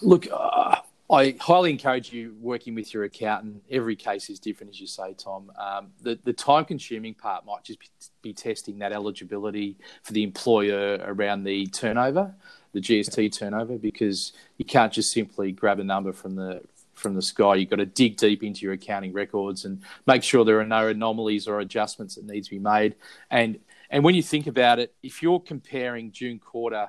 Look, 0.01 0.27
uh, 0.31 0.81
I 1.09 1.35
highly 1.39 1.71
encourage 1.71 2.13
you 2.13 2.35
working 2.39 2.75
with 2.75 2.93
your 2.93 3.03
accountant. 3.03 3.63
Every 3.69 3.95
case 3.95 4.29
is 4.29 4.39
different, 4.39 4.71
as 4.71 4.81
you 4.81 4.87
say, 4.87 5.13
Tom. 5.13 5.51
Um, 5.57 5.91
the, 6.01 6.19
the 6.23 6.33
time 6.33 6.65
consuming 6.65 7.13
part 7.13 7.45
might 7.45 7.63
just 7.63 7.79
be, 7.79 7.87
be, 8.21 8.33
testing 8.33 8.79
that 8.79 8.91
eligibility 8.91 9.77
for 10.03 10.13
the 10.13 10.23
employer 10.23 10.99
around 11.03 11.43
the 11.43 11.67
turnover, 11.67 12.33
the 12.73 12.79
GST 12.79 13.37
turnover, 13.37 13.77
because 13.77 14.33
you 14.57 14.65
can't 14.65 14.93
just 14.93 15.11
simply 15.11 15.51
grab 15.51 15.79
a 15.79 15.83
number 15.83 16.13
from 16.13 16.35
the 16.35 16.61
from 17.03 17.13
the 17.13 17.21
sky. 17.21 17.55
You've 17.55 17.69
got 17.69 17.75
to 17.75 17.85
dig 17.85 18.17
deep 18.17 18.41
into 18.43 18.61
your 18.61 18.73
accounting 18.73 19.13
records 19.13 19.65
and 19.65 19.83
make 20.07 20.23
sure 20.23 20.43
there 20.43 20.59
are 20.59 20.65
no 20.65 20.87
anomalies 20.87 21.47
or 21.47 21.59
adjustments 21.59 22.15
that 22.15 22.25
need 22.25 22.45
to 22.45 22.49
be 22.49 22.59
made. 22.59 22.95
And 23.29 23.59
and 23.89 24.03
when 24.03 24.15
you 24.15 24.23
think 24.23 24.47
about 24.47 24.79
it, 24.79 24.95
if 25.03 25.21
you're 25.21 25.39
comparing 25.39 26.11
June 26.11 26.39
quarter 26.39 26.87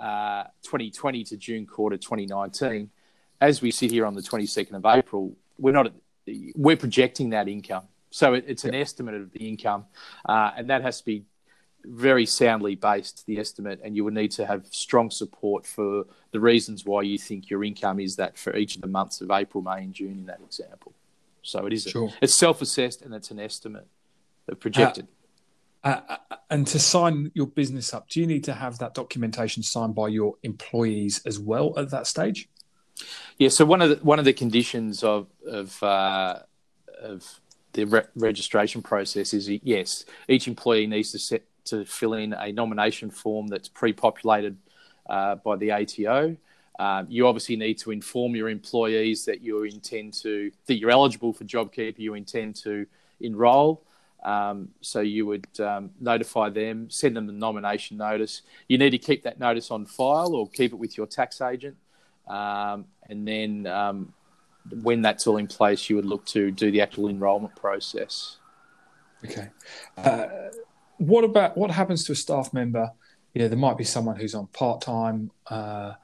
uh, 0.00 0.44
2020 0.62 1.24
to 1.24 1.36
June 1.36 1.66
quarter 1.66 1.96
2019, 1.96 2.90
as 3.40 3.62
we 3.62 3.70
sit 3.70 3.92
here 3.92 4.06
on 4.06 4.14
the 4.14 4.22
22nd 4.22 4.72
of 4.72 4.84
April, 4.86 5.36
we're 5.58 5.72
not 5.72 5.92
we're 6.56 6.76
projecting 6.76 7.30
that 7.30 7.46
income. 7.46 7.84
So 8.10 8.34
it, 8.34 8.44
it's 8.48 8.64
an 8.64 8.74
estimate 8.74 9.14
of 9.14 9.30
the 9.30 9.48
income, 9.48 9.84
uh, 10.28 10.50
and 10.56 10.70
that 10.70 10.82
has 10.82 10.98
to 10.98 11.04
be 11.04 11.24
very 11.84 12.26
soundly 12.26 12.74
based 12.74 13.26
the 13.26 13.38
estimate, 13.38 13.80
and 13.82 13.96
you 13.96 14.04
would 14.04 14.14
need 14.14 14.30
to 14.32 14.46
have 14.46 14.66
strong 14.70 15.10
support 15.10 15.66
for 15.66 16.04
the 16.32 16.40
reasons 16.40 16.84
why 16.84 17.02
you 17.02 17.18
think 17.18 17.50
your 17.50 17.64
income 17.64 18.00
is 18.00 18.16
that 18.16 18.38
for 18.38 18.56
each 18.56 18.76
of 18.76 18.82
the 18.82 18.88
months 18.88 19.20
of 19.20 19.30
April, 19.30 19.62
May, 19.62 19.82
and 19.82 19.94
June 19.94 20.12
in 20.12 20.26
that 20.26 20.40
example. 20.40 20.92
So 21.42 21.66
it 21.66 21.72
is 21.72 21.84
sure. 21.84 22.08
a, 22.08 22.12
it's 22.22 22.34
self-assessed 22.34 23.02
and 23.02 23.14
it's 23.14 23.30
an 23.30 23.40
estimate, 23.40 23.86
projected. 24.58 25.08
Uh, 25.82 26.00
uh, 26.08 26.36
and 26.50 26.66
to 26.66 26.78
sign 26.78 27.30
your 27.34 27.46
business 27.46 27.94
up, 27.94 28.08
do 28.08 28.20
you 28.20 28.26
need 28.26 28.44
to 28.44 28.52
have 28.52 28.78
that 28.78 28.92
documentation 28.92 29.62
signed 29.62 29.94
by 29.94 30.08
your 30.08 30.34
employees 30.42 31.22
as 31.24 31.38
well 31.38 31.78
at 31.78 31.90
that 31.90 32.06
stage? 32.06 32.48
Yeah. 33.38 33.48
So 33.48 33.64
one 33.64 33.80
of 33.80 33.88
the 33.88 33.96
one 34.04 34.18
of 34.18 34.26
the 34.26 34.34
conditions 34.34 35.02
of 35.02 35.28
of 35.46 35.82
uh, 35.82 36.40
of 37.00 37.40
the 37.72 37.84
re- 37.84 38.04
registration 38.14 38.82
process 38.82 39.32
is 39.32 39.48
yes, 39.48 40.04
each 40.28 40.46
employee 40.48 40.86
needs 40.86 41.12
to 41.12 41.18
set 41.18 41.44
to 41.70 41.84
fill 41.84 42.14
in 42.14 42.32
a 42.32 42.52
nomination 42.52 43.10
form 43.10 43.46
that's 43.48 43.68
pre-populated 43.68 44.56
uh, 45.08 45.36
by 45.36 45.56
the 45.56 45.72
ATO. 45.72 46.36
Um, 46.78 47.06
you 47.10 47.26
obviously 47.26 47.56
need 47.56 47.78
to 47.78 47.90
inform 47.90 48.34
your 48.34 48.48
employees 48.48 49.24
that 49.26 49.42
you 49.42 49.64
intend 49.64 50.14
to 50.14 50.50
that 50.66 50.76
you're 50.76 50.90
eligible 50.90 51.32
for 51.32 51.44
JobKeeper. 51.44 51.98
You 51.98 52.14
intend 52.14 52.56
to 52.56 52.86
enrol. 53.20 53.82
Um, 54.22 54.68
so 54.80 55.00
you 55.00 55.26
would 55.26 55.48
um, 55.60 55.90
notify 56.00 56.50
them, 56.50 56.90
send 56.90 57.16
them 57.16 57.26
the 57.26 57.32
nomination 57.32 57.96
notice. 57.96 58.42
You 58.68 58.78
need 58.78 58.90
to 58.90 58.98
keep 58.98 59.22
that 59.24 59.38
notice 59.38 59.70
on 59.70 59.86
file 59.86 60.34
or 60.34 60.48
keep 60.48 60.72
it 60.72 60.76
with 60.76 60.96
your 60.96 61.06
tax 61.06 61.40
agent. 61.40 61.76
Um, 62.28 62.86
and 63.08 63.26
then 63.26 63.66
um, 63.66 64.12
when 64.82 65.02
that's 65.02 65.26
all 65.26 65.38
in 65.38 65.46
place, 65.46 65.88
you 65.88 65.96
would 65.96 66.04
look 66.04 66.24
to 66.26 66.50
do 66.50 66.70
the 66.70 66.80
actual 66.80 67.08
enrolment 67.08 67.56
process. 67.56 68.36
Okay. 69.24 69.48
Uh, 69.96 70.26
what 71.00 71.24
about 71.24 71.56
what 71.56 71.70
happens 71.70 72.04
to 72.04 72.12
a 72.12 72.14
staff 72.14 72.52
member? 72.52 72.90
You 73.32 73.42
know, 73.42 73.48
there 73.48 73.58
might 73.58 73.78
be 73.78 73.84
someone 73.84 74.16
who's 74.16 74.34
on 74.34 74.48
part 74.48 74.82
time 74.82 75.30
uh, 75.46 75.94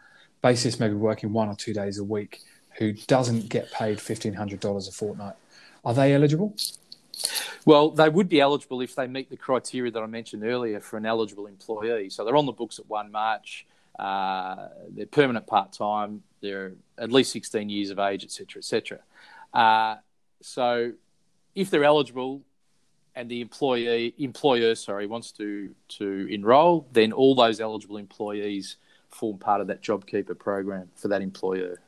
basis, 0.42 0.80
maybe 0.80 0.94
working 0.94 1.32
one 1.32 1.48
or 1.48 1.54
two 1.54 1.74
days 1.74 1.98
a 1.98 2.04
week, 2.04 2.40
who 2.78 2.92
doesn't 2.92 3.50
get 3.50 3.70
paid 3.72 4.00
fifteen 4.00 4.32
hundred 4.32 4.60
dollars 4.60 4.88
a 4.88 4.92
fortnight. 4.92 5.34
Are 5.84 5.92
they 5.92 6.14
eligible? 6.14 6.56
Well, 7.66 7.90
they 7.90 8.08
would 8.08 8.28
be 8.28 8.40
eligible 8.40 8.80
if 8.80 8.94
they 8.94 9.06
meet 9.06 9.28
the 9.28 9.36
criteria 9.36 9.90
that 9.92 10.02
I 10.02 10.06
mentioned 10.06 10.44
earlier 10.44 10.80
for 10.80 10.96
an 10.96 11.06
eligible 11.06 11.46
employee. 11.46 12.10
So 12.10 12.24
they're 12.24 12.36
on 12.36 12.46
the 12.46 12.52
books 12.52 12.78
at 12.78 12.88
1 12.88 13.10
March, 13.10 13.66
uh, 13.98 14.68
they're 14.90 15.06
permanent 15.06 15.46
part 15.46 15.72
time, 15.72 16.22
they're 16.42 16.72
at 16.98 17.10
least 17.10 17.32
16 17.32 17.68
years 17.68 17.90
of 17.90 17.98
age, 17.98 18.24
etc., 18.24 18.58
etc. 18.58 18.98
Uh, 19.52 19.96
so 20.42 20.92
if 21.54 21.70
they're 21.70 21.84
eligible 21.84 22.42
and 23.16 23.28
the 23.28 23.40
employee 23.40 24.14
employer 24.18 24.74
sorry 24.74 25.06
wants 25.06 25.32
to 25.32 25.74
to 25.88 26.28
enrol, 26.30 26.86
then 26.92 27.12
all 27.12 27.34
those 27.34 27.60
eligible 27.60 27.96
employees 27.96 28.76
form 29.08 29.38
part 29.38 29.60
of 29.60 29.66
that 29.68 29.82
JobKeeper 29.82 30.38
program 30.38 30.90
for 30.94 31.08
that 31.08 31.22
employer. 31.22 31.80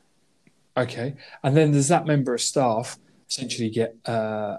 Okay, 0.75 1.15
and 1.43 1.55
then 1.55 1.71
does 1.71 1.87
that 1.89 2.05
member 2.05 2.33
of 2.33 2.41
staff 2.41 2.97
essentially 3.29 3.69
get 3.69 3.95
uh, 4.05 4.57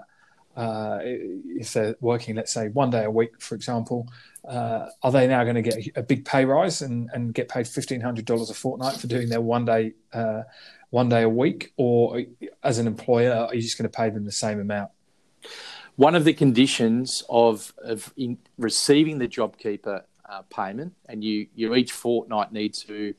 uh, 0.55 0.99
if 1.03 1.73
they're 1.73 1.95
working, 1.99 2.35
let's 2.35 2.53
say, 2.53 2.69
one 2.69 2.89
day 2.89 3.03
a 3.03 3.11
week, 3.11 3.41
for 3.41 3.55
example, 3.55 4.07
uh, 4.47 4.87
are 5.01 5.11
they 5.11 5.27
now 5.27 5.43
going 5.43 5.55
to 5.55 5.61
get 5.61 5.77
a 5.95 6.03
big 6.03 6.25
pay 6.25 6.45
rise 6.45 6.81
and, 6.81 7.09
and 7.13 7.33
get 7.33 7.49
paid 7.49 7.67
fifteen 7.67 8.01
hundred 8.01 8.25
dollars 8.25 8.49
a 8.49 8.53
fortnight 8.53 8.95
for 8.95 9.07
doing 9.07 9.29
their 9.29 9.41
one 9.41 9.65
day 9.65 9.93
uh, 10.13 10.43
one 10.89 11.09
day 11.09 11.23
a 11.23 11.29
week, 11.29 11.73
or 11.77 12.21
as 12.63 12.77
an 12.77 12.87
employer, 12.87 13.33
are 13.33 13.55
you 13.55 13.61
just 13.61 13.77
going 13.77 13.89
to 13.89 13.97
pay 13.97 14.09
them 14.09 14.25
the 14.25 14.31
same 14.31 14.59
amount? 14.59 14.91
One 15.97 16.15
of 16.15 16.23
the 16.23 16.33
conditions 16.33 17.23
of 17.29 17.73
of 17.77 18.13
receiving 18.57 19.19
the 19.19 19.27
JobKeeper 19.27 20.01
uh, 20.29 20.41
payment, 20.43 20.93
and 21.07 21.23
you 21.23 21.47
you 21.55 21.75
each 21.75 21.91
fortnight 21.91 22.51
need 22.51 22.73
to, 22.73 23.13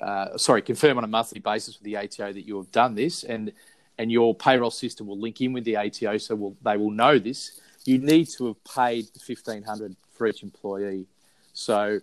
uh, 0.00 0.36
sorry, 0.36 0.62
confirm 0.62 0.98
on 0.98 1.04
a 1.04 1.06
monthly 1.06 1.40
basis 1.40 1.78
with 1.78 1.84
the 1.84 1.96
ATO 1.96 2.32
that 2.32 2.46
you 2.46 2.56
have 2.56 2.70
done 2.72 2.94
this, 2.94 3.24
and 3.24 3.52
and 3.98 4.10
your 4.10 4.34
payroll 4.34 4.70
system 4.70 5.06
will 5.06 5.18
link 5.18 5.40
in 5.40 5.52
with 5.52 5.64
the 5.64 5.76
ATO, 5.76 6.18
so 6.18 6.34
will, 6.34 6.56
they 6.62 6.76
will 6.76 6.90
know 6.90 7.18
this. 7.18 7.60
You 7.86 7.98
need 7.98 8.28
to 8.36 8.48
have 8.48 8.64
paid 8.64 9.06
the 9.14 9.20
fifteen 9.20 9.62
hundred 9.62 9.96
for 10.12 10.26
each 10.26 10.42
employee. 10.42 11.06
So 11.52 12.00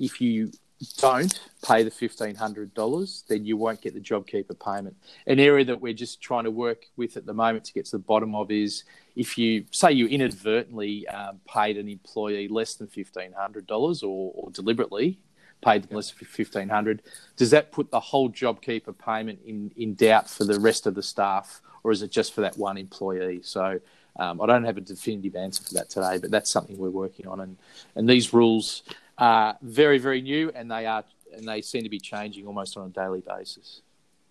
if 0.00 0.20
you 0.20 0.50
don't 0.98 1.40
pay 1.66 1.82
the 1.82 1.90
fifteen 1.90 2.34
hundred 2.34 2.72
dollars, 2.74 3.24
then 3.28 3.44
you 3.44 3.56
won't 3.56 3.80
get 3.80 3.94
the 3.94 4.00
JobKeeper 4.00 4.58
payment. 4.64 4.96
An 5.26 5.40
area 5.40 5.64
that 5.64 5.80
we're 5.80 5.92
just 5.92 6.20
trying 6.20 6.44
to 6.44 6.50
work 6.50 6.86
with 6.96 7.16
at 7.16 7.26
the 7.26 7.34
moment 7.34 7.64
to 7.64 7.72
get 7.72 7.84
to 7.86 7.92
the 7.92 7.98
bottom 7.98 8.34
of 8.34 8.50
is 8.50 8.84
if 9.16 9.36
you 9.36 9.64
say 9.72 9.90
you 9.90 10.06
inadvertently 10.06 11.06
um, 11.08 11.40
paid 11.48 11.76
an 11.76 11.88
employee 11.88 12.46
less 12.46 12.74
than 12.74 12.86
fifteen 12.86 13.32
hundred 13.32 13.66
dollars 13.66 14.02
or, 14.02 14.32
or 14.34 14.50
deliberately 14.50 15.18
paid 15.64 15.82
them 15.82 15.96
less 15.96 16.12
than 16.12 16.26
fifteen 16.26 16.68
hundred. 16.68 17.02
Does 17.36 17.50
that 17.50 17.72
put 17.72 17.90
the 17.90 18.00
whole 18.00 18.30
JobKeeper 18.30 18.96
payment 18.98 19.40
in 19.44 19.72
in 19.76 19.94
doubt 19.94 20.30
for 20.30 20.44
the 20.44 20.60
rest 20.60 20.86
of 20.86 20.94
the 20.94 21.02
staff, 21.02 21.60
or 21.82 21.90
is 21.90 22.02
it 22.02 22.12
just 22.12 22.34
for 22.34 22.42
that 22.42 22.56
one 22.56 22.78
employee? 22.78 23.40
So. 23.42 23.80
Um, 24.20 24.40
I 24.40 24.46
don't 24.46 24.64
have 24.64 24.76
a 24.76 24.80
definitive 24.80 25.36
answer 25.36 25.62
for 25.62 25.74
that 25.74 25.90
today, 25.90 26.18
but 26.18 26.32
that's 26.32 26.50
something 26.50 26.76
we're 26.76 26.90
working 26.90 27.28
on. 27.28 27.38
And, 27.38 27.56
and 27.94 28.08
these 28.08 28.34
rules 28.34 28.82
are 29.18 29.56
very, 29.62 29.98
very 29.98 30.22
new, 30.22 30.50
and 30.54 30.70
they 30.70 30.86
are 30.86 31.04
and 31.32 31.46
they 31.46 31.60
seem 31.60 31.82
to 31.82 31.90
be 31.90 32.00
changing 32.00 32.46
almost 32.46 32.76
on 32.76 32.86
a 32.86 32.90
daily 32.90 33.22
basis. 33.26 33.82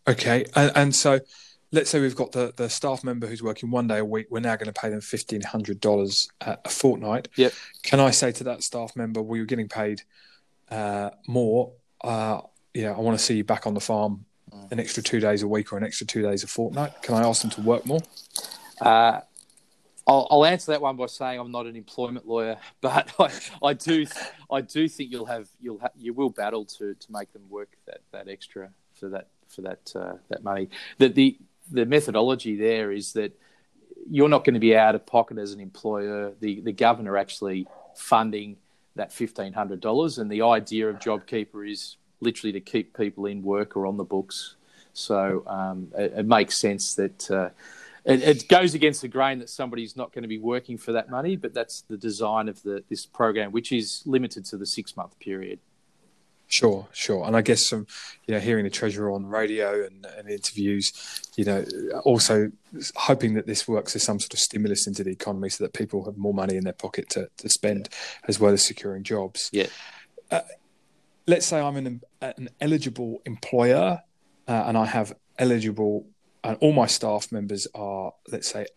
Okay, 0.08 0.46
and, 0.56 0.72
and 0.75 0.96
so 0.96 1.20
let's 1.72 1.89
say 1.89 2.00
we've 2.00 2.15
got 2.15 2.32
the, 2.32 2.53
the 2.56 2.70
staff 2.70 3.03
member 3.03 3.27
who's 3.27 3.44
working 3.44 3.70
one 3.70 3.88
day 3.88 4.00
a 4.00 4.06
week. 4.06 4.27
We're 4.29 4.39
now 4.39 4.56
going 4.56 4.72
to 4.72 4.79
pay 4.79 4.89
them 4.89 5.01
fifteen 5.01 5.41
hundred 5.41 5.79
dollars 5.79 6.29
a 6.41 6.70
fortnight. 6.70 7.27
Yep. 7.36 7.53
Can 7.84 8.00
I 8.00 8.12
say 8.12 8.32
to 8.32 8.44
that 8.46 8.63
staff 8.63 8.96
member, 8.96 9.22
"Well, 9.22 9.38
you're 9.38 9.46
getting 9.46 9.70
paid 9.70 10.01
uh, 10.70 11.12
more, 11.27 11.74
uh, 12.03 12.41
yeah, 12.74 12.91
I 12.91 13.00
want 13.00 13.17
to 13.17 13.24
see 13.24 13.38
you 13.38 13.44
back 13.44 13.67
on 13.67 13.74
the 13.74 13.79
farm 13.79 14.25
mm. 14.51 14.72
an 14.72 14.79
extra 14.79 15.01
two 15.01 15.20
days 15.20 15.44
a 15.44 15.48
week 15.48 15.72
or 15.72 15.77
an 15.77 15.84
extra 15.84 16.06
two 16.06 16.22
days 16.22 16.44
a 16.44 16.48
fortnight. 16.48 17.01
Can 17.01 17.15
I 17.15 17.27
ask 17.27 17.41
them 17.41 17.51
to 17.51 17.62
work 17.62 17.86
more? 17.86 18.01
Uh, 18.82 19.22
I'll, 20.08 20.28
I'll, 20.32 20.46
answer 20.46 20.72
that 20.72 20.82
one 20.82 20.96
by 20.96 21.08
saying 21.08 21.40
I'm 21.40 21.52
not 21.52 21.66
an 21.66 21.76
employment 21.76 22.28
lawyer, 22.28 22.58
but 22.82 23.14
I, 23.20 23.32
I 23.62 23.74
do 23.74 24.06
I 24.52 24.62
do 24.62 24.88
think 24.88 25.12
you'll 25.12 25.26
have 25.26 25.50
you'll 25.60 25.80
ha- 25.80 25.90
you 25.98 26.14
will 26.14 26.30
battle 26.30 26.66
to 26.66 26.94
to 26.94 27.12
make 27.12 27.34
them 27.34 27.44
work 27.50 27.70
that, 27.86 28.00
that 28.12 28.28
extra 28.28 28.70
for 28.94 29.10
that 29.10 29.28
for 29.50 29.62
that 29.62 29.92
uh, 29.96 30.14
that 30.30 30.44
money. 30.44 30.70
That 30.98 31.16
the 31.16 31.38
the 31.72 31.86
methodology 31.86 32.56
there 32.56 32.92
is 32.92 33.14
that 33.14 33.38
you're 34.10 34.30
not 34.30 34.46
going 34.46 34.54
to 34.54 34.60
be 34.60 34.76
out 34.76 34.96
of 34.96 35.06
pocket 35.06 35.38
as 35.38 35.54
an 35.54 35.60
employer. 35.60 36.32
The 36.40 36.62
the 36.62 36.72
governor 36.72 37.18
actually 37.18 37.68
funding 37.96 38.58
that 38.96 39.12
fifteen 39.12 39.54
hundred 39.54 39.82
dollars, 39.82 40.18
and 40.18 40.32
the 40.32 40.42
idea 40.42 40.90
of 40.90 41.00
JobKeeper 41.00 41.70
is 41.70 41.98
literally 42.20 42.54
to 42.54 42.62
keep 42.62 42.98
people 42.98 43.26
in 43.26 43.44
work 43.44 43.76
or 43.76 43.86
on 43.86 43.98
the 43.98 44.04
books. 44.04 44.56
So 44.94 45.44
um, 45.46 45.92
it, 45.96 46.14
it, 46.18 46.26
makes 46.26 46.58
sense 46.58 46.96
that 46.96 47.30
uh, 47.30 47.50
it, 48.08 48.24
it, 48.24 48.48
goes 48.48 48.74
against 48.74 49.02
the 49.02 49.08
grain 49.08 49.40
that 49.40 49.50
somebody's 49.50 49.96
not 49.96 50.12
going 50.12 50.24
to 50.24 50.28
be 50.28 50.40
working 50.40 50.78
for 50.78 50.94
that 50.94 51.10
money, 51.10 51.36
but 51.36 51.54
that's 51.54 51.82
the 51.82 51.98
design 51.98 52.48
of 52.48 52.64
the, 52.64 52.84
this 52.90 53.06
program, 53.06 53.52
which 53.52 53.72
is 53.72 54.02
limited 54.06 54.46
to 54.46 54.58
the 54.58 54.66
six 54.66 54.96
month 54.96 55.18
period. 55.20 55.60
Sure, 56.50 56.88
sure, 56.94 57.26
and 57.26 57.36
I 57.36 57.42
guess 57.42 57.66
some, 57.66 57.86
you 58.26 58.34
know, 58.34 58.40
hearing 58.40 58.64
the 58.64 58.70
treasurer 58.70 59.12
on 59.12 59.26
radio 59.26 59.86
and, 59.86 60.06
and 60.18 60.30
interviews, 60.30 60.94
you 61.36 61.44
know, 61.44 61.66
also 62.06 62.50
hoping 62.96 63.34
that 63.34 63.46
this 63.46 63.68
works 63.68 63.98
as 63.98 64.04
some 64.04 64.18
sort 64.18 64.34
of 64.34 64.40
stimulus 64.40 64.88
into 64.88 65.04
the 65.04 65.12
economy, 65.12 65.50
so 65.50 65.66
that 65.66 65.74
people 65.74 66.06
have 66.06 66.18
more 66.18 66.34
money 66.34 66.56
in 66.56 66.64
their 66.64 66.72
pocket 66.72 67.10
to, 67.10 67.30
to 67.38 67.50
spend, 67.50 67.90
as 68.30 68.40
well 68.40 68.54
as 68.54 68.66
securing 68.66 69.04
jobs. 69.04 69.50
Yeah. 69.52 69.68
Uh, 70.32 70.42
let's 71.28 71.46
say 71.46 71.60
I'm 71.60 71.76
an 71.76 72.02
an 72.22 72.50
eligible 72.62 73.22
employer, 73.26 74.00
uh, 74.48 74.64
and 74.68 74.78
I 74.78 74.86
have 74.86 75.14
eligible, 75.38 76.08
and 76.44 76.58
all 76.62 76.74
my 76.74 76.88
staff 76.88 77.32
members 77.32 77.67
are, 77.75 78.13
let's 78.32 78.50
say, 78.50 78.67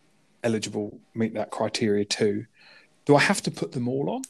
eligible, 0.43 0.99
meet 1.13 1.33
that 1.35 1.51
criteria 1.51 2.05
too. 2.05 2.45
Do 3.05 3.15
I 3.15 3.19
have 3.19 3.41
to 3.43 3.51
put 3.51 3.71
them 3.71 3.87
all 3.87 4.09
on? 4.09 4.21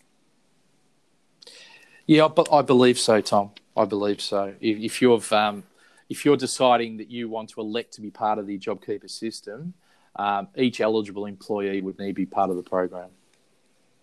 Yeah, 2.05 2.27
but 2.27 2.51
I 2.51 2.61
believe 2.61 2.99
so, 2.99 3.21
Tom. 3.21 3.51
I 3.75 3.85
believe 3.85 4.21
so. 4.21 4.53
If, 4.59 4.77
if 4.79 5.01
you've 5.01 5.31
um, 5.31 5.63
if 6.09 6.25
you're 6.25 6.37
deciding 6.37 6.97
that 6.97 7.09
you 7.09 7.29
want 7.29 7.49
to 7.51 7.61
elect 7.61 7.93
to 7.93 8.01
be 8.01 8.11
part 8.11 8.37
of 8.37 8.45
the 8.45 8.59
JobKeeper 8.59 9.09
system, 9.09 9.73
um, 10.17 10.49
each 10.57 10.81
eligible 10.81 11.25
employee 11.25 11.81
would 11.81 11.97
need 11.99 12.07
to 12.07 12.13
be 12.13 12.25
part 12.25 12.49
of 12.49 12.57
the 12.57 12.63
program. 12.63 13.09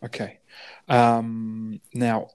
Okay. 0.02 0.38
Um, 0.88 1.80
now, 1.92 2.28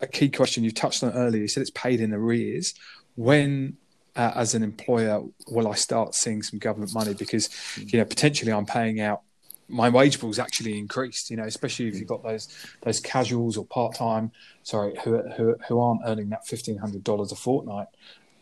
a 0.00 0.06
key 0.06 0.30
question 0.30 0.64
you 0.64 0.70
touched 0.70 1.02
on 1.04 1.12
earlier. 1.12 1.42
You 1.42 1.48
said 1.48 1.60
it's 1.60 1.70
paid 1.70 2.00
in 2.00 2.14
arrears. 2.14 2.74
When, 3.14 3.76
uh, 4.16 4.32
as 4.34 4.54
an 4.54 4.62
employer, 4.62 5.22
will 5.48 5.68
I 5.68 5.74
start 5.74 6.14
seeing 6.14 6.42
some 6.42 6.58
government 6.58 6.94
money? 6.94 7.14
Because 7.14 7.48
you 7.78 7.98
know 7.98 8.04
potentially 8.04 8.52
I'm 8.52 8.66
paying 8.66 9.00
out 9.00 9.22
my 9.68 9.88
wage 9.88 10.20
bill's 10.20 10.38
actually 10.38 10.78
increased. 10.78 11.30
You 11.30 11.36
know, 11.38 11.44
especially 11.44 11.88
if 11.88 11.98
you've 11.98 12.08
got 12.08 12.22
those 12.22 12.48
those 12.82 13.00
casuals 13.00 13.56
or 13.56 13.64
part 13.64 13.94
time, 13.94 14.30
sorry, 14.62 14.94
who, 15.04 15.22
who 15.30 15.56
who 15.68 15.80
aren't 15.80 16.02
earning 16.04 16.28
that 16.30 16.46
fifteen 16.46 16.78
hundred 16.78 17.02
dollars 17.04 17.32
a 17.32 17.36
fortnight. 17.36 17.88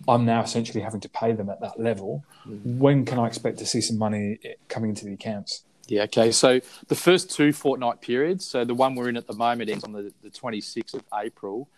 I'm 0.08 0.24
now 0.24 0.42
essentially 0.42 0.82
having 0.82 1.00
to 1.00 1.10
pay 1.10 1.32
them 1.32 1.50
at 1.50 1.60
that 1.60 1.78
level. 1.78 2.24
Mm. 2.48 2.78
When 2.78 3.04
can 3.04 3.18
I 3.18 3.26
expect 3.26 3.58
to 3.58 3.66
see 3.66 3.82
some 3.82 3.98
money 3.98 4.38
coming 4.68 4.90
into 4.90 5.04
the 5.04 5.12
accounts? 5.12 5.64
Yeah, 5.88 6.04
okay. 6.04 6.32
So 6.32 6.60
the 6.88 6.94
first 6.94 7.30
two 7.30 7.52
fortnight 7.52 8.00
periods, 8.00 8.46
so 8.46 8.64
the 8.64 8.74
one 8.74 8.94
we're 8.94 9.10
in 9.10 9.16
at 9.18 9.26
the 9.26 9.34
moment 9.34 9.68
ends 9.68 9.84
on 9.84 9.92
the, 9.92 10.12
the 10.22 10.30
26th 10.30 10.94
of 10.94 11.02
April. 11.14 11.68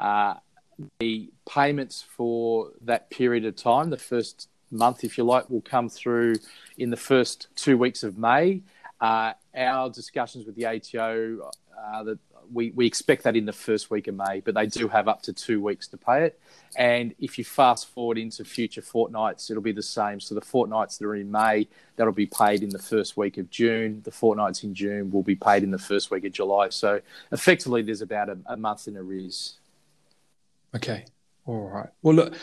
Uh, 0.00 0.34
the 1.00 1.30
payments 1.48 2.02
for 2.16 2.72
that 2.82 3.10
period 3.10 3.44
of 3.44 3.56
time, 3.56 3.90
the 3.90 3.96
first 3.96 4.48
month, 4.70 5.04
if 5.04 5.16
you 5.16 5.24
like, 5.24 5.48
will 5.48 5.62
come 5.62 5.88
through 5.88 6.34
in 6.76 6.90
the 6.90 6.96
first 6.96 7.48
two 7.56 7.78
weeks 7.78 8.02
of 8.02 8.18
May. 8.18 8.62
Uh, 9.00 9.32
our 9.54 9.90
discussions 9.90 10.46
with 10.46 10.56
the 10.56 10.66
ATO 10.66 11.50
Uh, 11.76 12.02
that 12.02 12.18
we, 12.52 12.70
we 12.70 12.86
expect 12.86 13.22
that 13.24 13.36
in 13.36 13.44
the 13.44 13.52
first 13.52 13.90
week 13.90 14.08
of 14.08 14.14
May, 14.14 14.40
but 14.40 14.54
they 14.54 14.66
do 14.66 14.88
have 14.88 15.08
up 15.08 15.20
to 15.22 15.32
two 15.32 15.60
weeks 15.60 15.88
to 15.88 15.96
pay 15.96 16.24
it. 16.24 16.40
And 16.76 17.14
if 17.18 17.38
you 17.38 17.44
fast 17.44 17.88
forward 17.88 18.18
into 18.18 18.44
future 18.44 18.82
fortnights, 18.82 19.50
it'll 19.50 19.62
be 19.62 19.72
the 19.72 19.82
same. 19.82 20.18
So 20.20 20.34
the 20.34 20.40
fortnights 20.40 20.96
that 20.96 21.06
are 21.06 21.16
in 21.16 21.30
May, 21.30 21.68
that'll 21.96 22.14
be 22.14 22.30
paid 22.44 22.62
in 22.62 22.70
the 22.70 22.78
first 22.78 23.16
week 23.16 23.36
of 23.36 23.50
June. 23.50 24.00
The 24.04 24.10
fortnights 24.10 24.64
in 24.64 24.74
June 24.74 25.10
will 25.10 25.22
be 25.22 25.36
paid 25.36 25.62
in 25.64 25.70
the 25.70 25.84
first 25.90 26.10
week 26.10 26.24
of 26.24 26.32
July. 26.32 26.70
So 26.70 27.00
effectively, 27.30 27.82
there's 27.82 28.02
about 28.02 28.28
a, 28.30 28.38
a 28.46 28.56
month 28.56 28.88
in 28.88 28.96
arrears. 28.96 29.58
Okay. 30.76 31.04
All 31.46 31.68
right. 31.68 31.88
Well, 32.02 32.14
look, 32.14 32.34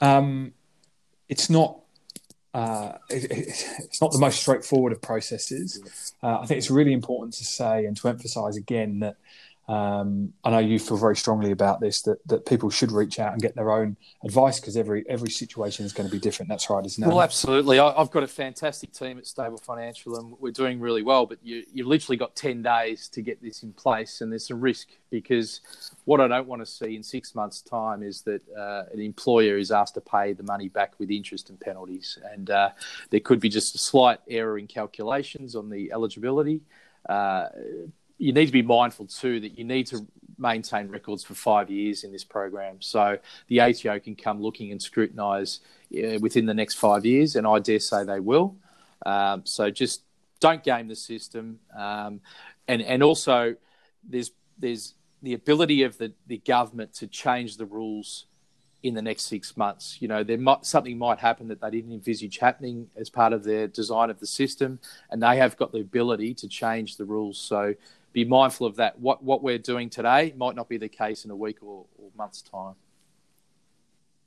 um, 0.00 0.52
it's 1.28 1.50
not 1.50 1.80
uh, 2.52 2.92
it, 3.08 3.30
it's 3.30 4.00
not 4.00 4.12
the 4.12 4.18
most 4.18 4.40
straightforward 4.40 4.92
of 4.92 5.00
processes. 5.00 6.14
Uh, 6.22 6.38
I 6.40 6.46
think 6.46 6.58
it's 6.58 6.70
really 6.70 6.92
important 6.92 7.34
to 7.34 7.44
say 7.44 7.84
and 7.84 7.96
to 7.98 8.08
emphasise 8.08 8.56
again 8.56 9.00
that 9.00 9.16
um, 9.70 10.32
I 10.42 10.50
know 10.50 10.58
you 10.58 10.80
feel 10.80 10.96
very 10.96 11.14
strongly 11.14 11.52
about 11.52 11.78
this 11.78 12.02
that, 12.02 12.26
that 12.26 12.44
people 12.44 12.70
should 12.70 12.90
reach 12.90 13.20
out 13.20 13.34
and 13.34 13.40
get 13.40 13.54
their 13.54 13.70
own 13.70 13.96
advice 14.24 14.58
because 14.58 14.76
every 14.76 15.04
every 15.08 15.30
situation 15.30 15.86
is 15.86 15.92
going 15.92 16.08
to 16.08 16.12
be 16.12 16.18
different. 16.18 16.48
That's 16.48 16.68
right, 16.68 16.84
isn't 16.84 17.04
it? 17.04 17.06
Well, 17.06 17.22
absolutely. 17.22 17.78
I, 17.78 17.96
have 17.96 18.10
got 18.10 18.24
a 18.24 18.26
fantastic 18.26 18.92
team 18.92 19.16
at 19.18 19.28
Stable 19.28 19.58
Financial 19.58 20.18
and 20.18 20.34
we're 20.40 20.50
doing 20.50 20.80
really 20.80 21.02
well. 21.02 21.24
But 21.24 21.38
you 21.44 21.62
you've 21.72 21.86
literally 21.86 22.16
got 22.16 22.34
ten 22.34 22.62
days 22.62 23.06
to 23.10 23.22
get 23.22 23.40
this 23.40 23.62
in 23.62 23.72
place, 23.72 24.22
and 24.22 24.32
there's 24.32 24.50
a 24.50 24.56
risk 24.56 24.88
because 25.08 25.60
what 26.04 26.20
I 26.20 26.26
don't 26.26 26.48
want 26.48 26.62
to 26.62 26.66
see 26.66 26.96
in 26.96 27.04
six 27.04 27.36
months' 27.36 27.62
time 27.62 28.02
is 28.02 28.22
that 28.22 28.42
uh, 28.58 28.86
an 28.92 29.00
employer 29.00 29.56
is 29.56 29.70
asked 29.70 29.94
to 29.94 30.00
pay 30.00 30.32
the 30.32 30.42
money 30.42 30.68
back 30.68 30.98
with 30.98 31.12
interest 31.12 31.48
and 31.48 31.60
penalties, 31.60 32.18
and 32.32 32.50
uh, 32.50 32.70
there 33.10 33.20
could 33.20 33.38
be 33.38 33.48
just 33.48 33.76
a 33.76 33.78
slight 33.78 34.18
error 34.28 34.58
in 34.58 34.66
calculations 34.66 35.54
on 35.54 35.70
the 35.70 35.92
eligibility. 35.92 36.60
Uh, 37.08 37.46
you 38.20 38.32
need 38.34 38.46
to 38.46 38.52
be 38.52 38.62
mindful 38.62 39.06
too 39.06 39.40
that 39.40 39.58
you 39.58 39.64
need 39.64 39.86
to 39.86 40.06
maintain 40.38 40.88
records 40.88 41.24
for 41.24 41.34
five 41.34 41.70
years 41.70 42.04
in 42.04 42.12
this 42.12 42.24
program. 42.24 42.76
So 42.80 43.18
the 43.48 43.60
ATO 43.60 43.98
can 43.98 44.14
come 44.14 44.42
looking 44.42 44.70
and 44.72 44.80
scrutinise 44.80 45.60
uh, 45.94 46.18
within 46.20 46.46
the 46.46 46.54
next 46.54 46.74
five 46.74 47.04
years, 47.06 47.36
and 47.36 47.46
I 47.46 47.58
dare 47.58 47.80
say 47.80 48.04
they 48.04 48.20
will. 48.20 48.56
Um, 49.06 49.42
so 49.44 49.70
just 49.70 50.02
don't 50.38 50.62
game 50.62 50.86
the 50.86 50.96
system, 50.96 51.58
um, 51.76 52.20
and 52.68 52.82
and 52.82 53.02
also 53.02 53.56
there's 54.06 54.32
there's 54.58 54.94
the 55.22 55.34
ability 55.34 55.82
of 55.82 55.98
the, 55.98 56.12
the 56.26 56.38
government 56.38 56.94
to 56.94 57.06
change 57.06 57.56
the 57.56 57.66
rules 57.66 58.26
in 58.82 58.94
the 58.94 59.02
next 59.02 59.22
six 59.24 59.56
months. 59.56 59.98
You 60.00 60.08
know, 60.08 60.24
there 60.24 60.38
might 60.38 60.64
something 60.64 60.96
might 60.98 61.18
happen 61.18 61.48
that 61.48 61.60
they 61.60 61.70
didn't 61.70 61.92
envisage 61.92 62.38
happening 62.38 62.88
as 62.96 63.08
part 63.08 63.32
of 63.32 63.44
their 63.44 63.66
design 63.66 64.10
of 64.10 64.20
the 64.20 64.26
system, 64.26 64.78
and 65.10 65.22
they 65.22 65.36
have 65.36 65.56
got 65.56 65.72
the 65.72 65.80
ability 65.80 66.34
to 66.34 66.48
change 66.48 66.96
the 66.96 67.04
rules. 67.04 67.38
So 67.38 67.74
be 68.12 68.24
mindful 68.24 68.66
of 68.66 68.76
that. 68.76 68.98
What 68.98 69.22
what 69.22 69.42
we're 69.42 69.58
doing 69.58 69.90
today 69.90 70.34
might 70.36 70.56
not 70.56 70.68
be 70.68 70.78
the 70.78 70.88
case 70.88 71.24
in 71.24 71.30
a 71.30 71.36
week 71.36 71.58
or, 71.62 71.86
or 71.96 72.10
month's 72.16 72.42
time. 72.42 72.74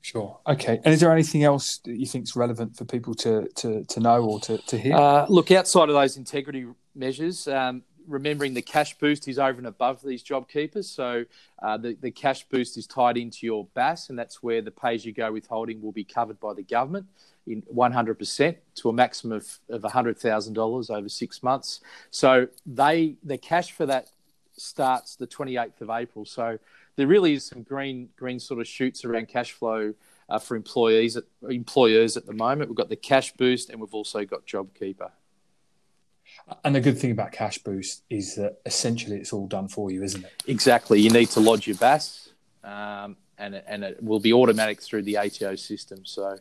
Sure. 0.04 0.38
Okay. 0.46 0.80
And 0.84 0.92
is 0.92 1.00
there 1.00 1.10
anything 1.10 1.44
else 1.44 1.78
that 1.78 1.96
you 1.96 2.04
think 2.04 2.24
is 2.24 2.36
relevant 2.36 2.76
for 2.76 2.84
people 2.84 3.14
to, 3.14 3.48
to, 3.56 3.84
to 3.84 4.00
know 4.00 4.22
or 4.22 4.38
to, 4.40 4.58
to 4.58 4.76
hear? 4.76 4.94
Uh, 4.94 5.24
look, 5.30 5.50
outside 5.50 5.88
of 5.88 5.94
those 5.94 6.18
integrity 6.18 6.66
measures, 6.94 7.48
um, 7.48 7.82
remembering 8.06 8.54
the 8.54 8.62
cash 8.62 8.98
boost 8.98 9.28
is 9.28 9.38
over 9.38 9.58
and 9.58 9.66
above 9.66 10.02
these 10.02 10.22
job 10.22 10.48
keepers. 10.48 10.88
So 10.88 11.24
uh, 11.62 11.76
the, 11.76 11.96
the 12.00 12.10
cash 12.10 12.44
boost 12.48 12.76
is 12.76 12.86
tied 12.86 13.16
into 13.16 13.46
your 13.46 13.66
BAS, 13.74 14.10
and 14.10 14.18
that's 14.18 14.42
where 14.42 14.62
the 14.62 14.70
pay 14.70 14.94
as 14.94 15.04
you 15.04 15.12
go 15.12 15.32
withholding 15.32 15.82
will 15.82 15.92
be 15.92 16.04
covered 16.04 16.40
by 16.40 16.54
the 16.54 16.62
government 16.62 17.06
in 17.46 17.62
100% 17.62 18.56
to 18.76 18.88
a 18.88 18.92
maximum 18.92 19.36
of, 19.36 19.58
of 19.68 19.82
$100,000 19.82 20.90
over 20.90 21.08
six 21.08 21.42
months. 21.42 21.80
So 22.10 22.48
they 22.66 23.16
the 23.22 23.38
cash 23.38 23.72
for 23.72 23.86
that 23.86 24.08
starts 24.56 25.16
the 25.16 25.26
28th 25.26 25.80
of 25.80 25.90
April. 25.90 26.24
So 26.24 26.58
there 26.96 27.06
really 27.06 27.34
is 27.34 27.46
some 27.46 27.62
green 27.62 28.08
green 28.16 28.38
sort 28.40 28.60
of 28.60 28.66
shoots 28.66 29.04
around 29.04 29.28
cash 29.28 29.52
flow 29.52 29.94
uh, 30.28 30.38
for 30.38 30.56
employees 30.56 31.16
at, 31.16 31.24
employers 31.48 32.16
at 32.16 32.26
the 32.26 32.32
moment. 32.32 32.70
We've 32.70 32.76
got 32.76 32.88
the 32.88 32.96
cash 32.96 33.32
boost 33.32 33.70
and 33.70 33.80
we've 33.80 33.94
also 33.94 34.24
got 34.24 34.46
JobKeeper. 34.46 35.10
And 36.62 36.74
the 36.74 36.80
good 36.80 36.98
thing 36.98 37.10
about 37.10 37.32
Cash 37.32 37.58
Boost 37.58 38.02
is 38.10 38.34
that 38.36 38.58
essentially 38.66 39.16
it's 39.16 39.32
all 39.32 39.46
done 39.46 39.68
for 39.68 39.90
you, 39.90 40.02
isn't 40.02 40.24
it? 40.24 40.42
Exactly. 40.46 41.00
You 41.00 41.10
need 41.10 41.30
to 41.30 41.40
lodge 41.40 41.66
your 41.66 41.76
BAS, 41.76 42.30
um, 42.62 43.16
and 43.38 43.54
it, 43.54 43.64
and 43.66 43.82
it 43.82 44.02
will 44.02 44.20
be 44.20 44.32
automatic 44.32 44.80
through 44.80 45.02
the 45.02 45.16
ATO 45.16 45.56
system. 45.56 46.04
So 46.04 46.36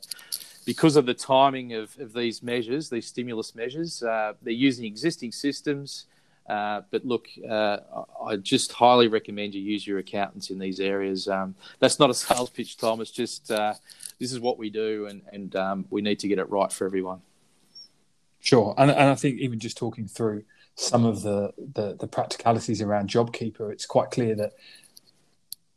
because 0.65 0.95
of 0.95 1.05
the 1.05 1.13
timing 1.13 1.73
of, 1.73 1.97
of 1.99 2.13
these 2.13 2.43
measures, 2.43 2.89
these 2.89 3.07
stimulus 3.07 3.55
measures, 3.55 4.03
uh, 4.03 4.33
they're 4.41 4.53
using 4.53 4.85
existing 4.85 5.31
systems. 5.31 6.05
Uh, 6.47 6.81
but 6.91 7.05
look, 7.05 7.27
uh, 7.49 7.77
I 8.21 8.35
just 8.35 8.73
highly 8.73 9.07
recommend 9.07 9.55
you 9.55 9.61
use 9.61 9.87
your 9.87 9.99
accountants 9.99 10.49
in 10.49 10.59
these 10.59 10.81
areas. 10.81 11.27
Um, 11.27 11.55
that's 11.79 11.99
not 11.99 12.09
a 12.09 12.13
sales 12.13 12.49
pitch, 12.49 12.77
Tom. 12.77 12.99
It's 12.99 13.11
just 13.11 13.49
uh, 13.49 13.73
this 14.19 14.33
is 14.33 14.39
what 14.39 14.57
we 14.57 14.69
do, 14.69 15.07
and, 15.07 15.21
and 15.31 15.55
um, 15.55 15.85
we 15.89 16.01
need 16.01 16.19
to 16.19 16.27
get 16.27 16.39
it 16.39 16.49
right 16.49 16.71
for 16.71 16.85
everyone. 16.85 17.21
Sure, 18.53 18.75
and, 18.77 18.91
and 18.91 19.09
I 19.09 19.15
think 19.15 19.39
even 19.39 19.59
just 19.59 19.77
talking 19.77 20.07
through 20.07 20.43
some 20.75 21.05
of 21.05 21.21
the, 21.21 21.53
the, 21.57 21.95
the 21.99 22.07
practicalities 22.07 22.81
around 22.81 23.09
JobKeeper, 23.09 23.71
it's 23.71 23.85
quite 23.85 24.11
clear 24.11 24.35
that 24.35 24.53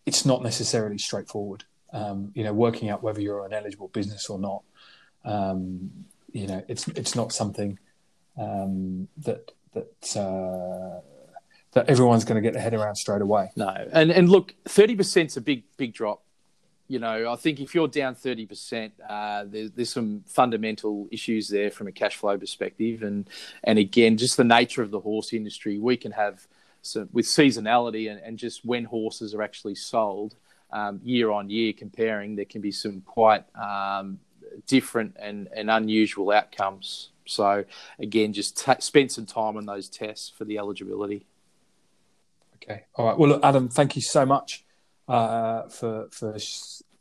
it's 0.04 0.24
not 0.24 0.42
necessarily 0.42 0.98
straightforward. 0.98 1.64
Um, 1.92 2.32
you 2.34 2.44
know, 2.44 2.52
working 2.52 2.90
out 2.90 3.02
whether 3.02 3.20
you're 3.20 3.44
an 3.46 3.52
eligible 3.52 3.88
business 3.88 4.28
or 4.28 4.38
not 4.38 4.62
um, 5.26 5.90
you 6.32 6.46
know, 6.46 6.64
it's 6.68 6.88
it's 6.88 7.14
not 7.14 7.32
something 7.32 7.78
um, 8.38 9.08
that 9.18 9.50
that 9.74 10.16
uh, 10.16 11.00
that 11.72 11.90
everyone's 11.90 12.24
going 12.24 12.36
to 12.36 12.40
get 12.40 12.54
their 12.54 12.62
head 12.62 12.74
around 12.74 12.96
straight 12.96 13.22
away. 13.22 13.50
No, 13.56 13.74
and 13.92 14.10
and 14.10 14.28
look, 14.28 14.54
thirty 14.66 14.94
percent 14.94 15.30
is 15.30 15.36
a 15.36 15.40
big 15.40 15.64
big 15.76 15.92
drop. 15.92 16.22
You 16.88 17.00
know, 17.00 17.32
I 17.32 17.36
think 17.36 17.58
if 17.60 17.74
you're 17.74 17.88
down 17.88 18.14
thirty 18.14 18.46
percent, 18.46 18.92
uh, 19.08 19.44
there's 19.46 19.72
there's 19.72 19.90
some 19.90 20.22
fundamental 20.26 21.08
issues 21.10 21.48
there 21.48 21.70
from 21.70 21.88
a 21.88 21.92
cash 21.92 22.16
flow 22.16 22.38
perspective, 22.38 23.02
and 23.02 23.28
and 23.64 23.78
again, 23.78 24.16
just 24.16 24.36
the 24.36 24.44
nature 24.44 24.82
of 24.82 24.92
the 24.92 25.00
horse 25.00 25.32
industry, 25.32 25.78
we 25.78 25.96
can 25.96 26.12
have 26.12 26.46
some, 26.82 27.08
with 27.12 27.26
seasonality 27.26 28.10
and, 28.10 28.20
and 28.20 28.38
just 28.38 28.64
when 28.64 28.84
horses 28.84 29.34
are 29.34 29.42
actually 29.42 29.74
sold. 29.74 30.36
Um, 30.72 31.00
year 31.04 31.30
on 31.30 31.48
year 31.48 31.72
comparing, 31.72 32.34
there 32.34 32.44
can 32.44 32.60
be 32.60 32.72
some 32.72 33.00
quite 33.00 33.44
um, 33.56 34.18
different 34.66 35.16
and, 35.18 35.48
and 35.54 35.70
unusual 35.70 36.32
outcomes. 36.32 37.10
So 37.24 37.64
again, 38.00 38.32
just 38.32 38.64
t- 38.64 38.72
spend 38.80 39.12
some 39.12 39.26
time 39.26 39.56
on 39.56 39.64
those 39.64 39.88
tests 39.88 40.32
for 40.36 40.44
the 40.44 40.58
eligibility. 40.58 41.24
Okay. 42.56 42.84
All 42.96 43.06
right. 43.06 43.16
Well, 43.16 43.30
look, 43.30 43.44
Adam, 43.44 43.68
thank 43.68 43.94
you 43.94 44.02
so 44.02 44.26
much 44.26 44.65
uh, 45.08 45.68
for 45.68 46.08
for 46.10 46.36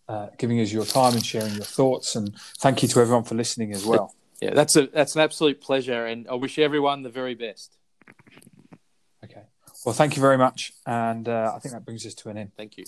uh, 0.08 0.28
giving 0.38 0.60
us 0.60 0.72
your 0.72 0.86
time 0.86 1.14
and 1.14 1.26
sharing 1.26 1.54
your 1.56 1.66
thoughts, 1.66 2.16
and 2.16 2.36
thank 2.60 2.82
you 2.82 2.88
to 2.90 3.00
everyone 3.00 3.24
for 3.24 3.36
listening 3.36 3.74
as 3.74 3.86
well. 3.86 4.14
Yeah, 4.42 4.54
that's 4.54 4.76
a 4.76 4.88
that's 4.88 5.16
an 5.16 5.22
absolute 5.22 5.62
pleasure, 5.62 6.06
and 6.06 6.28
I 6.28 6.36
wish 6.36 6.60
everyone 6.60 7.04
the 7.04 7.10
very 7.10 7.36
best. 7.36 7.78
Okay. 9.24 9.44
Well, 9.86 9.94
thank 9.94 10.16
you 10.16 10.22
very 10.22 10.38
much, 10.38 10.74
and 10.86 11.28
uh, 11.28 11.54
I 11.56 11.60
think 11.60 11.74
that 11.74 11.86
brings 11.86 12.06
us 12.06 12.14
to 12.16 12.30
an 12.30 12.38
end. 12.38 12.52
Thank 12.56 12.78
you. 12.78 12.86